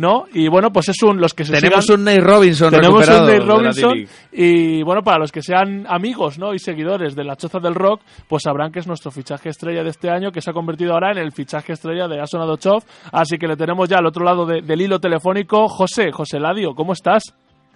[0.00, 0.24] ¿no?
[0.32, 3.14] Y bueno, pues es un los que se Tenemos sigan- un Nate Robinson tenemos un
[3.14, 3.98] Nate Robinson
[4.32, 6.54] y bueno, para los que sean amigos ¿no?
[6.54, 9.90] y seguidores de la Choza del Rock, pues sabrán que es nuestro fichaje estrella de
[9.90, 12.82] este año, que se ha convertido ahora en el fichaje estrella de Asona Chov.
[13.12, 15.68] Así que le tenemos ya al otro lado de- del hilo telefónico.
[15.68, 17.22] José, José Ladio, ¿cómo estás?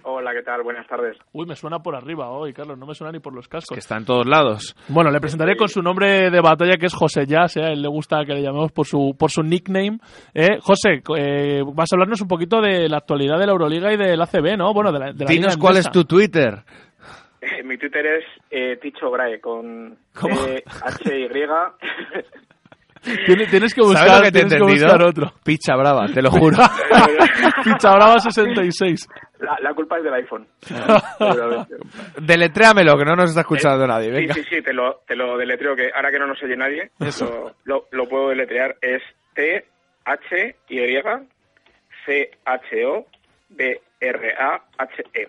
[0.07, 0.61] Hola, ¿qué tal?
[0.61, 1.17] Buenas tardes.
[1.33, 3.73] Uy, me suena por arriba hoy, Carlos, no me suena ni por los cascos.
[3.75, 4.75] Que está en todos lados.
[4.87, 7.63] Bueno, le presentaré con su nombre de batalla que es José Jazz, ¿eh?
[7.63, 9.97] a él le gusta que le llamemos por su, por su nickname.
[10.35, 10.59] ¿eh?
[10.61, 14.21] José, eh, vas a hablarnos un poquito de la actualidad de la Euroliga y del
[14.21, 14.75] ACB, ¿no?
[14.75, 16.63] Bueno, de la, de la Dinos liga cuál es tu Twitter.
[17.41, 20.35] Eh, Mi Twitter es eh, Ticho Brahe con ¿Cómo?
[20.35, 21.29] H-Y.
[23.25, 25.33] Tienes, tienes que buscar, ¿Sabes lo que te he tienes que buscar otro.
[25.43, 26.57] Picha brava, te lo juro.
[27.63, 29.07] Picha Brava 66.
[29.39, 30.47] la, la culpa es del iPhone.
[32.21, 34.07] Deletréamelo, que no nos está escuchando nadie.
[34.09, 34.33] Sí, Venga.
[34.33, 37.53] sí, sí, te lo, te lo deletreo, que ahora que no nos oye nadie, Eso.
[37.63, 38.75] Lo, lo puedo deletrear.
[38.81, 39.01] Es
[43.95, 45.27] T-H-Y-C-H-O-B-R-A-H-E.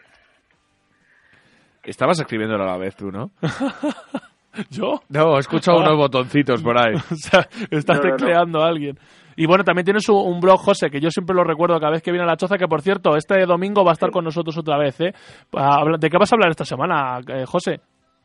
[1.85, 3.31] Estabas escribiéndolo a la vez tú, ¿no?
[4.71, 5.01] ¿Yo?
[5.09, 5.83] No, he escuchado Ah.
[5.83, 6.95] unos botoncitos por ahí.
[7.13, 7.41] O sea,
[7.71, 8.17] estás No, no, no.
[8.17, 8.99] tecleando a alguien.
[9.37, 12.11] Y bueno, también tienes un, blog, José, que yo siempre lo recuerdo cada vez que
[12.11, 14.79] viene a la choza, que por cierto, este domingo va a estar con nosotros otra
[14.79, 15.13] vez, ¿eh?
[15.53, 17.81] Habla- ¿De qué vas a hablar esta semana, eh, José?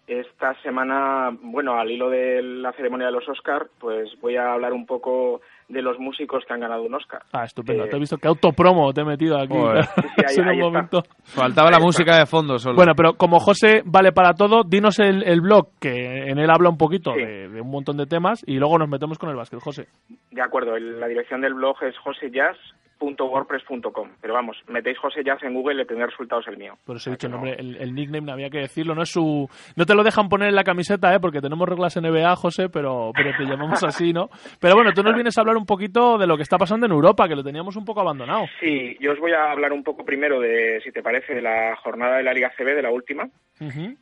[0.07, 4.73] Esta semana, bueno, al hilo de la ceremonia de los Oscar, pues voy a hablar
[4.73, 5.41] un poco
[5.71, 7.21] de los músicos que han ganado un Oscar.
[7.33, 7.85] Ah, estupendo.
[7.85, 9.53] Eh, Te he visto que autopromo te he metido aquí.
[10.21, 10.65] Sí, sí, ahí- En un ahí está.
[10.69, 11.03] momento.
[11.23, 12.75] Faltaba la música de fondo solo.
[12.75, 16.69] Bueno, pero como José vale para todo, dinos el, el blog, que en él habla
[16.69, 17.19] un poquito Sí.
[17.21, 19.87] de, de un montón de temas, y luego nos metemos con el básquet, José.
[20.31, 21.97] De acuerdo, el- la dirección del blog es
[23.01, 24.09] josejazz.wordpress.com.
[24.21, 26.73] Pero vamos, metéis José Jazz en Google y el primer resultado es el mío.
[26.85, 28.95] Por eso he dicho el no- nombre, el, el nickname, no había que decirlo.
[28.95, 31.19] No es su, no te lo dejan poner en la camiseta, ¿eh?
[31.19, 34.29] porque tenemos reglas NBA, José, pero, pero te llamamos así, ¿no?
[34.59, 36.91] Pero bueno, tú nos vienes a hablar un poquito de lo que está pasando en
[36.91, 38.45] Europa, que lo teníamos un poco abandonado.
[38.59, 41.75] Sí, yo os voy a hablar un poco primero de, si te parece, de la
[41.77, 43.27] jornada de la Liga CB, de la última,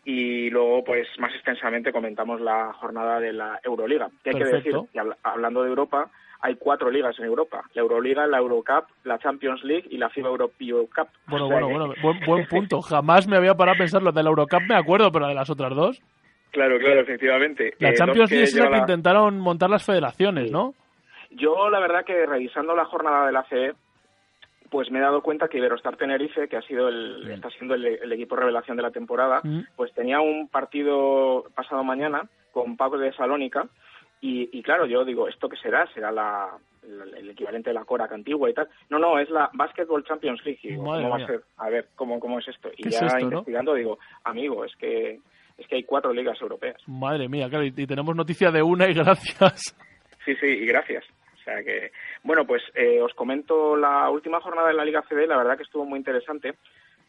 [0.06, 4.08] y luego, pues, más extensamente comentamos la jornada de la Euroliga.
[4.24, 6.10] Que hay que decir, que hablando de Europa,
[6.42, 7.64] hay cuatro ligas en Europa.
[7.74, 11.08] La Euroliga, la Eurocup, la Champions League y la FIBA Euro Cup.
[11.28, 12.82] Bueno, O sea bueno, que- bueno, buen, buen punto.
[12.82, 15.50] Jamás me había parado a pensar lo de la Eurocup, me acuerdo, pero de las
[15.50, 16.02] otras dos.
[16.52, 17.74] Claro, claro, efectivamente.
[17.80, 20.52] La Eh, Champions League es la que la- intentaron montar las federaciones, Sí.
[20.52, 20.74] ¿no?
[21.32, 23.74] Yo, la verdad, que revisando la jornada de la CE,
[24.72, 27.86] pues me he dado cuenta que Iberostar Tenerife, que ha sido el, está siendo el,
[27.86, 29.62] el equipo revelación de la temporada, Mm.
[29.76, 33.68] pues tenía un partido pasado mañana con Paco de Salónica.
[34.22, 35.88] Y, y claro, yo digo, ¿esto qué será?
[35.94, 36.50] ¿Será la,
[36.84, 38.68] la- el equivalente de la Corac antigua y tal?
[38.90, 40.60] No, no, es la Basketball Champions League.
[40.64, 41.26] Digo, Madre ¿cómo mía.
[41.28, 41.46] va a ser?
[41.58, 42.70] A ver, ¿cómo, cómo es esto?
[42.78, 43.24] Y ¿Qué es ya no?
[43.24, 45.20] investigando digo, amigo, es que,
[45.58, 46.78] es que hay cuatro ligas europeas.
[46.88, 49.76] Madre mía, claro, y, y tenemos noticia de una y gracias.
[50.26, 51.06] Sí, sí, y gracias.
[51.40, 51.92] O sea que,
[52.24, 55.64] bueno, pues eh, os comento la última jornada de la Liga CD, la verdad que
[55.64, 56.54] estuvo muy interesante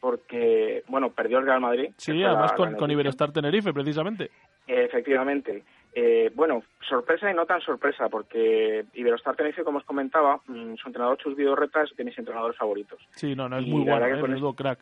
[0.00, 1.90] porque, bueno, perdió el Real Madrid.
[1.96, 2.90] Sí, además la- con, la con.
[2.90, 4.30] Iberostar Tenerife, precisamente.
[4.66, 5.62] Efectivamente.
[5.92, 10.88] Eh, bueno, sorpresa y no tan sorpresa, porque Iberostar Tenerife, como os comentaba, mm, su
[10.88, 13.00] entrenador Chus Vidorreta es de mis entrenadores favoritos.
[13.12, 14.20] Sí, no, no, es Y muy bueno, ¿eh?
[14.20, 14.78] con menudo crack.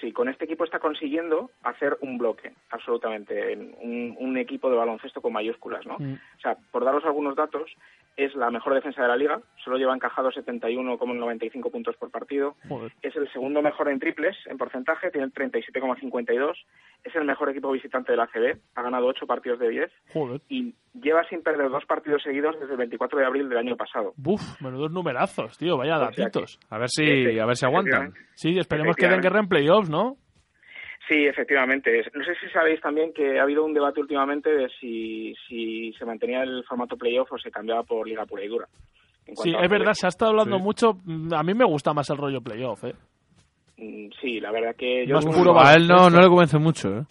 [0.00, 4.76] Sí, con este equipo está consiguiendo hacer un bloque, absolutamente, en un, un equipo de
[4.76, 5.96] baloncesto con mayúsculas, ¿no?
[5.98, 6.14] Mm.
[6.14, 7.70] O sea, por daros algunos datos,
[8.18, 12.56] es la mejor defensa de la liga, solo lleva encajado 71,95 puntos por partido.
[12.68, 12.92] Joder.
[13.00, 16.52] Es el segundo mejor en triples en porcentaje, tiene el 37,52.
[17.04, 20.40] Es el mejor equipo visitante de la ACB, ha ganado 8 partidos de 10 Joder.
[20.48, 24.12] y lleva sin perder dos partidos seguidos desde el 24 de abril del año pasado.
[24.16, 26.58] Buf, menudos numerazos, tío, vaya O sea que- datitos.
[26.70, 28.12] A ver si, a ver si aguantan.
[28.34, 30.16] Sí, esperemos que den guerra en playoffs, ¿no?
[31.08, 32.04] Sí, efectivamente.
[32.14, 36.04] No sé si sabéis también que ha habido un debate últimamente de si, si se
[36.04, 38.66] mantenía el formato playoff o se cambiaba por liga pura y dura.
[39.42, 40.62] Sí, es verdad, se ha estado hablando Sí.
[40.62, 40.92] mucho.
[41.04, 42.94] mm, A mí me gusta más el rollo playoff, ¿eh?
[43.78, 46.58] Mm, Sí, la verdad que yo, Más tengo- puro A él no, no le convence
[46.58, 47.02] mucho, ¿eh?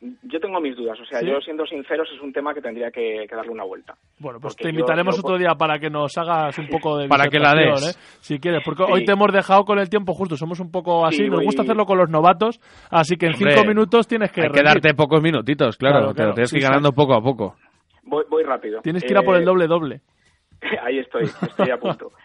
[0.00, 0.98] Yo tengo mis dudas.
[1.00, 1.26] O sea, ¿Sí?
[1.26, 3.94] yo siendo sinceros es un tema que tendría que, que darle una vuelta.
[4.18, 7.08] Bueno, pues Porque te invitaremos yo- otro día para que nos hagas un poco de
[7.08, 7.96] Para que la des.
[7.96, 7.98] ¿eh?
[8.20, 8.92] Si quieres, porque Sí.
[8.92, 11.44] hoy te hemos dejado con el tiempo justo, somos un poco así, Sí, nos voy-
[11.46, 14.54] gusta hacerlo con los novatos, así que en Hombre, cinco minutos tienes que Hay que
[14.62, 14.82] rendir.
[14.82, 15.96] darte pocos minutitos, claro.
[15.98, 16.28] Claro, te claro.
[16.30, 17.56] lo tienes que ir Sí, ganando poco a poco.
[18.04, 18.80] Voy, voy rápido.
[18.82, 20.00] Tienes que ir a por Eh, el doble-doble.
[20.84, 22.12] Ahí estoy, estoy a punto.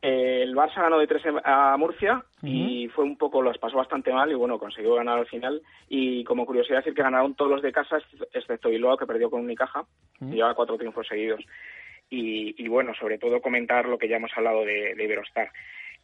[0.00, 4.12] Eh, el Barça ganó de 3 a Murcia y fue un poco, los pasó bastante
[4.12, 5.60] mal y bueno, consiguió ganar al final.
[5.88, 7.98] Y como curiosidad decir que ganaron todos los de casa,
[8.32, 9.84] excepto Bilbao, que perdió con Unicaja,
[10.20, 11.40] y lleva cuatro triunfos seguidos.
[12.10, 15.50] Y, y bueno, sobre todo comentar lo que ya hemos hablado de, de Iberostar.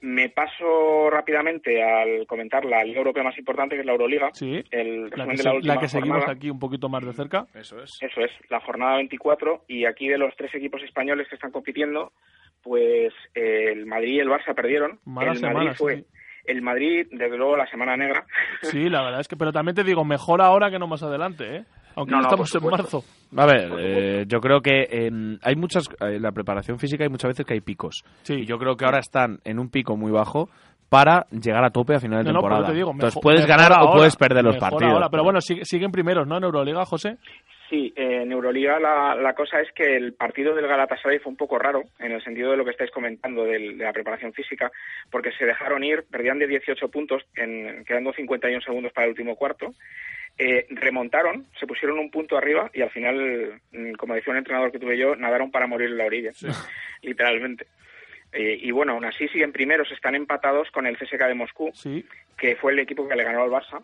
[0.01, 4.29] Me paso rápidamente al comentar la liga europea más importante, que es la Euroliga.
[4.35, 6.33] Sí, El la resumen que, de se- la última la que seguimos jornada.
[6.37, 7.47] aquí un poquito más de cerca.
[7.55, 7.97] Eso es.
[8.03, 12.13] Eso es, la jornada 24 y aquí de los tres equipos españoles que están compitiendo,
[12.65, 14.99] pues eh, el Madrid y el Barça perdieron.
[15.05, 16.05] Mala el semana, Madrid fue sí.
[16.47, 18.25] el Madrid, desde luego la semana negra.
[18.63, 21.57] Sí, la verdad es que, pero también te digo, mejor ahora que no más adelante,
[21.59, 21.65] ¿eh?
[21.97, 23.05] Aunque No, estamos en marzo.
[23.37, 25.89] A ver, eh, yo creo que en- hay muchas.
[26.01, 28.03] En la preparación física hay muchas veces que hay picos.
[28.23, 28.35] Sí.
[28.35, 30.49] Y yo creo que ahora están en un pico muy bajo
[30.89, 32.73] para llegar a tope a final de No, no, pero temporada.
[32.73, 34.93] te digo, Entonces puedes ganar o puedes perder los partidos.
[34.93, 35.09] ahora.
[35.09, 36.37] Pero bueno, sigue- siguen primeros, ¿no?
[36.39, 37.17] En Euroliga, José.
[37.71, 41.37] Sí, eh, en Euroliga la, la cosa es que el partido del Galatasaray fue un
[41.37, 44.71] poco raro, en el sentido de lo que estáis comentando del- de la preparación física,
[45.11, 49.35] porque se dejaron ir, perdían de 18 puntos, en, quedando 51 segundos para el último
[49.37, 49.73] cuarto,
[50.37, 54.71] eh, remontaron, se pusieron un punto arriba y al final, mm, como decía un entrenador
[54.71, 56.33] que tuve yo, nadaron para morir en la orilla,
[57.03, 57.67] literalmente.
[58.33, 62.05] Eh, y bueno, aún así siguen primeros, están empatados con el CSK de Moscú, Sí.
[62.37, 63.83] que fue el equipo que le ganó al Barça,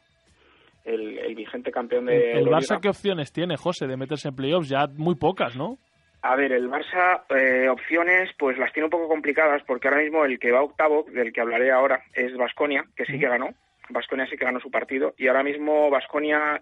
[0.85, 2.47] el, el vigente campeón de ¿El.
[2.47, 4.69] Barça qué opciones tiene, José, de meterse en playoffs?
[4.69, 5.79] Ya muy pocas, ¿no?
[6.23, 10.25] A ver, el Barça, eh, opciones, pues las tiene un poco complicadas, porque ahora mismo
[10.25, 13.49] el que va octavo, del que hablaré ahora, es Vasconia, que sí que ganó.
[13.89, 15.15] Vasconia sí que ganó su partido.
[15.17, 16.61] Y ahora mismo Vasconia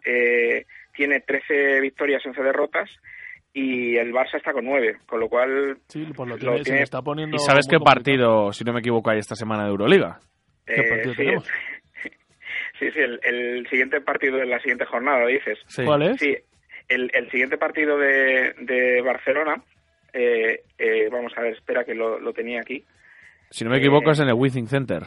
[0.94, 2.88] tiene 13 victorias, 11 derrotas,
[3.52, 5.78] y el Barça está con 9, con lo cual.
[5.88, 7.34] Sí, pues lo Lo tiene, se tiene- está poniendo.
[7.36, 7.94] ¿Y sabes qué complicado.
[7.96, 10.20] partido, si no me equivoco, hay esta semana de Euroliga?
[10.64, 11.48] ¿Qué eh, partido sí, tenemos?
[12.78, 15.58] Sí, sí, el, el siguiente partido de la siguiente jornada, dices.
[15.66, 15.84] Sí.
[15.84, 16.16] ¿Cuál es?
[16.18, 16.36] Sí,
[16.88, 19.62] el, el siguiente partido de, de Barcelona,
[20.12, 22.84] eh, eh, vamos a ver, espera que lo, lo tenía aquí.
[23.50, 25.02] Si no me equivoco, Eh, es en el Withing Center.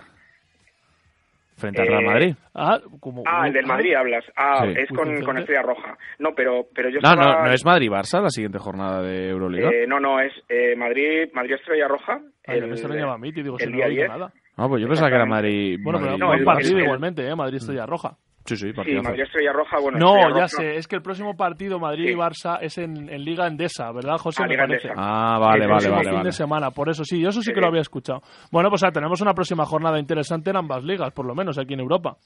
[1.57, 2.35] Frente al eh, Real Madrid.
[2.55, 4.23] Ah, como, Ah, el del Madrid hablas.
[4.35, 4.73] Ah, Sí.
[4.79, 5.95] es con, con Estrella Roja.
[6.17, 7.35] No, pero, pero yo No, estaba...
[7.41, 9.69] no, no es Madrid-Barça la siguiente jornada de Euroliga.
[9.71, 12.19] eh, no, no, es eh, Madrid, Madrid Estrella Roja.
[12.47, 14.09] Ay, el, me extrañaba a mí, te digo, el si no día he oído 10.
[14.09, 14.33] nada.
[14.57, 15.25] Ah, pues yo pensaba que era.
[15.25, 15.79] Madrid.
[15.81, 17.35] Bueno, pero Madrid- no, buen el- partido el- igualmente, ¿eh?
[17.35, 18.17] Madrid Estrella Roja.
[18.43, 19.03] Sí, sí, Sí, partidazo.
[19.09, 19.99] Madrid Estrella Roja, bueno...
[19.99, 22.13] No, Estrella ya Roja- sé, es que el próximo partido Madrid y Sí.
[22.15, 24.41] Barça es en, en Liga Endesa, ¿verdad, José?
[24.41, 24.87] Ah, Me Liga parece.
[24.87, 25.03] Endesa.
[25.07, 26.25] Ah, vale, Sí, vale, sí, vale, fin vale.
[26.25, 27.61] de semana, por eso sí, yo eso sí que Sí.
[27.61, 28.21] lo había escuchado.
[28.51, 31.75] Bueno, pues ah, tenemos una próxima jornada interesante en ambas ligas, por lo menos aquí
[31.75, 32.17] en Europa.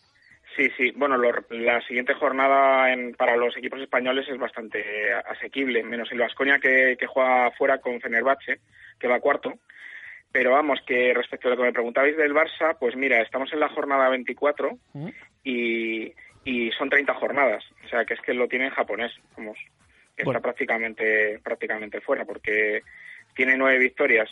[0.55, 0.93] Sí, sí.
[0.95, 4.81] Bueno, lo- la siguiente jornada en- para los equipos españoles es bastante
[5.29, 8.59] asequible, menos el Vasconia que, que juega fuera con Fenerbahce,
[8.97, 9.51] que va cuarto.
[10.35, 13.61] Pero vamos, que respecto a lo que me preguntabais del Barça, pues mira, estamos en
[13.61, 15.07] la jornada 24 ¿Mm?
[15.45, 16.11] y,
[16.43, 17.63] y son 30 jornadas.
[17.85, 19.57] O sea, que es que lo tiene en japonés, vamos,
[20.13, 20.39] que Bueno.
[20.39, 22.81] está prácticamente, prácticamente fuera, porque
[23.33, 24.29] tiene nueve victorias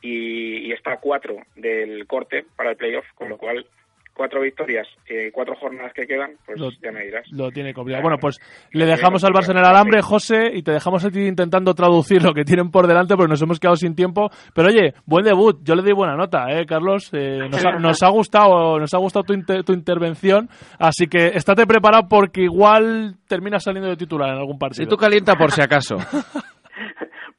[0.00, 3.66] y, y está a cuatro del corte para el playoff, con lo cual
[4.14, 7.26] cuatro victorias, eh, cuatro jornadas que quedan, pues Lo- ya me dirás.
[7.30, 8.02] Lo tiene complicado.
[8.02, 8.38] Bueno, pues
[8.72, 12.22] le dejamos al Barça en el alambre, José, y te dejamos a ti intentando traducir
[12.22, 14.30] lo que tienen por delante, porque nos hemos quedado sin tiempo.
[14.54, 15.58] Pero oye, buen debut.
[15.62, 17.08] Yo le doy buena nota, ¿eh, Carlos?
[17.12, 20.48] Eh, nos, ha, nos ha gustado, nos ha gustado tu, inter- tu intervención,
[20.78, 24.88] así que estate preparado porque igual terminas saliendo de titular en algún Si partido.
[24.90, 25.96] tú calienta por si acaso.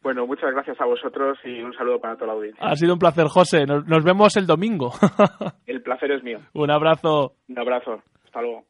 [0.03, 2.61] Bueno, muchas gracias a vosotros y un saludo para toda la audiencia.
[2.65, 3.65] Ha sido un placer, José.
[3.65, 4.91] Nos, nos vemos el domingo.
[5.65, 6.39] El placer es mío.
[6.53, 7.35] un abrazo.
[7.47, 8.01] Un abrazo.
[8.25, 8.65] Hasta luego.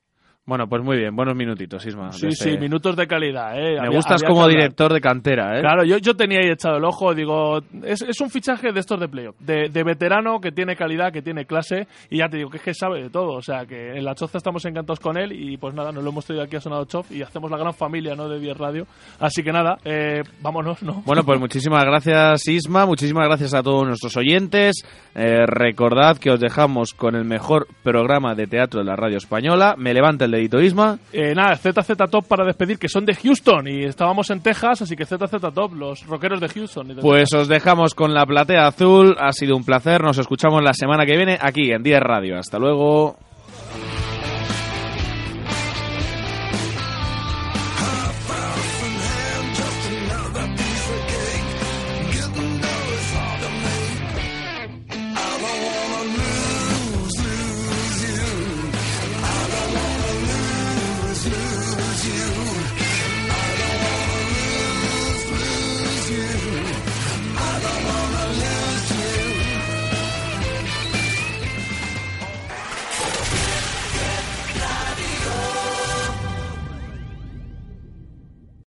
[0.46, 2.12] Bueno, pues muy bien, buenos minutitos, Isma.
[2.12, 3.58] Sí, sí, minutos de calidad.
[3.58, 3.76] ¿eh?
[3.76, 5.62] Me Había- gustas había como director de cantera, ¿eh?
[5.62, 9.00] Claro, yo, yo tenía ahí echado el ojo, digo, es, es un fichaje de estos
[9.00, 12.50] de playoff, de, de veterano que tiene calidad, que tiene clase, y ya te digo
[12.50, 15.18] que es que sabe de todo, o sea, que en la Choza estamos encantados con
[15.18, 17.56] él, y pues nada, nos lo hemos traído aquí a Sonado Chof, y hacemos la
[17.58, 18.86] gran familia, ¿no?, de 10 Radio,
[19.22, 21.04] así que nada, eh, vámonos, ¿no?
[21.06, 24.76] Bueno, pues muchísimas gracias Isma, muchísimas gracias a todos nuestros oyentes.
[25.16, 29.76] Eh, recordad que os dejamos con el mejor programa de teatro de la radio española.
[29.78, 30.98] Me levanta el dedito Isma.
[31.12, 34.96] Eh, nada, ZZ Top para despedir, que son de Houston, y estábamos en Texas, así
[34.96, 36.92] que ZZ Top, los rockeros de Houston.
[36.92, 37.42] y de Pues Texas.
[37.42, 39.16] os dejamos con la platea azul.
[39.20, 40.02] Ha sido un placer.
[40.04, 42.38] Nos escuchamos la semana que viene aquí en 10 Radio.
[42.38, 43.16] Hasta luego.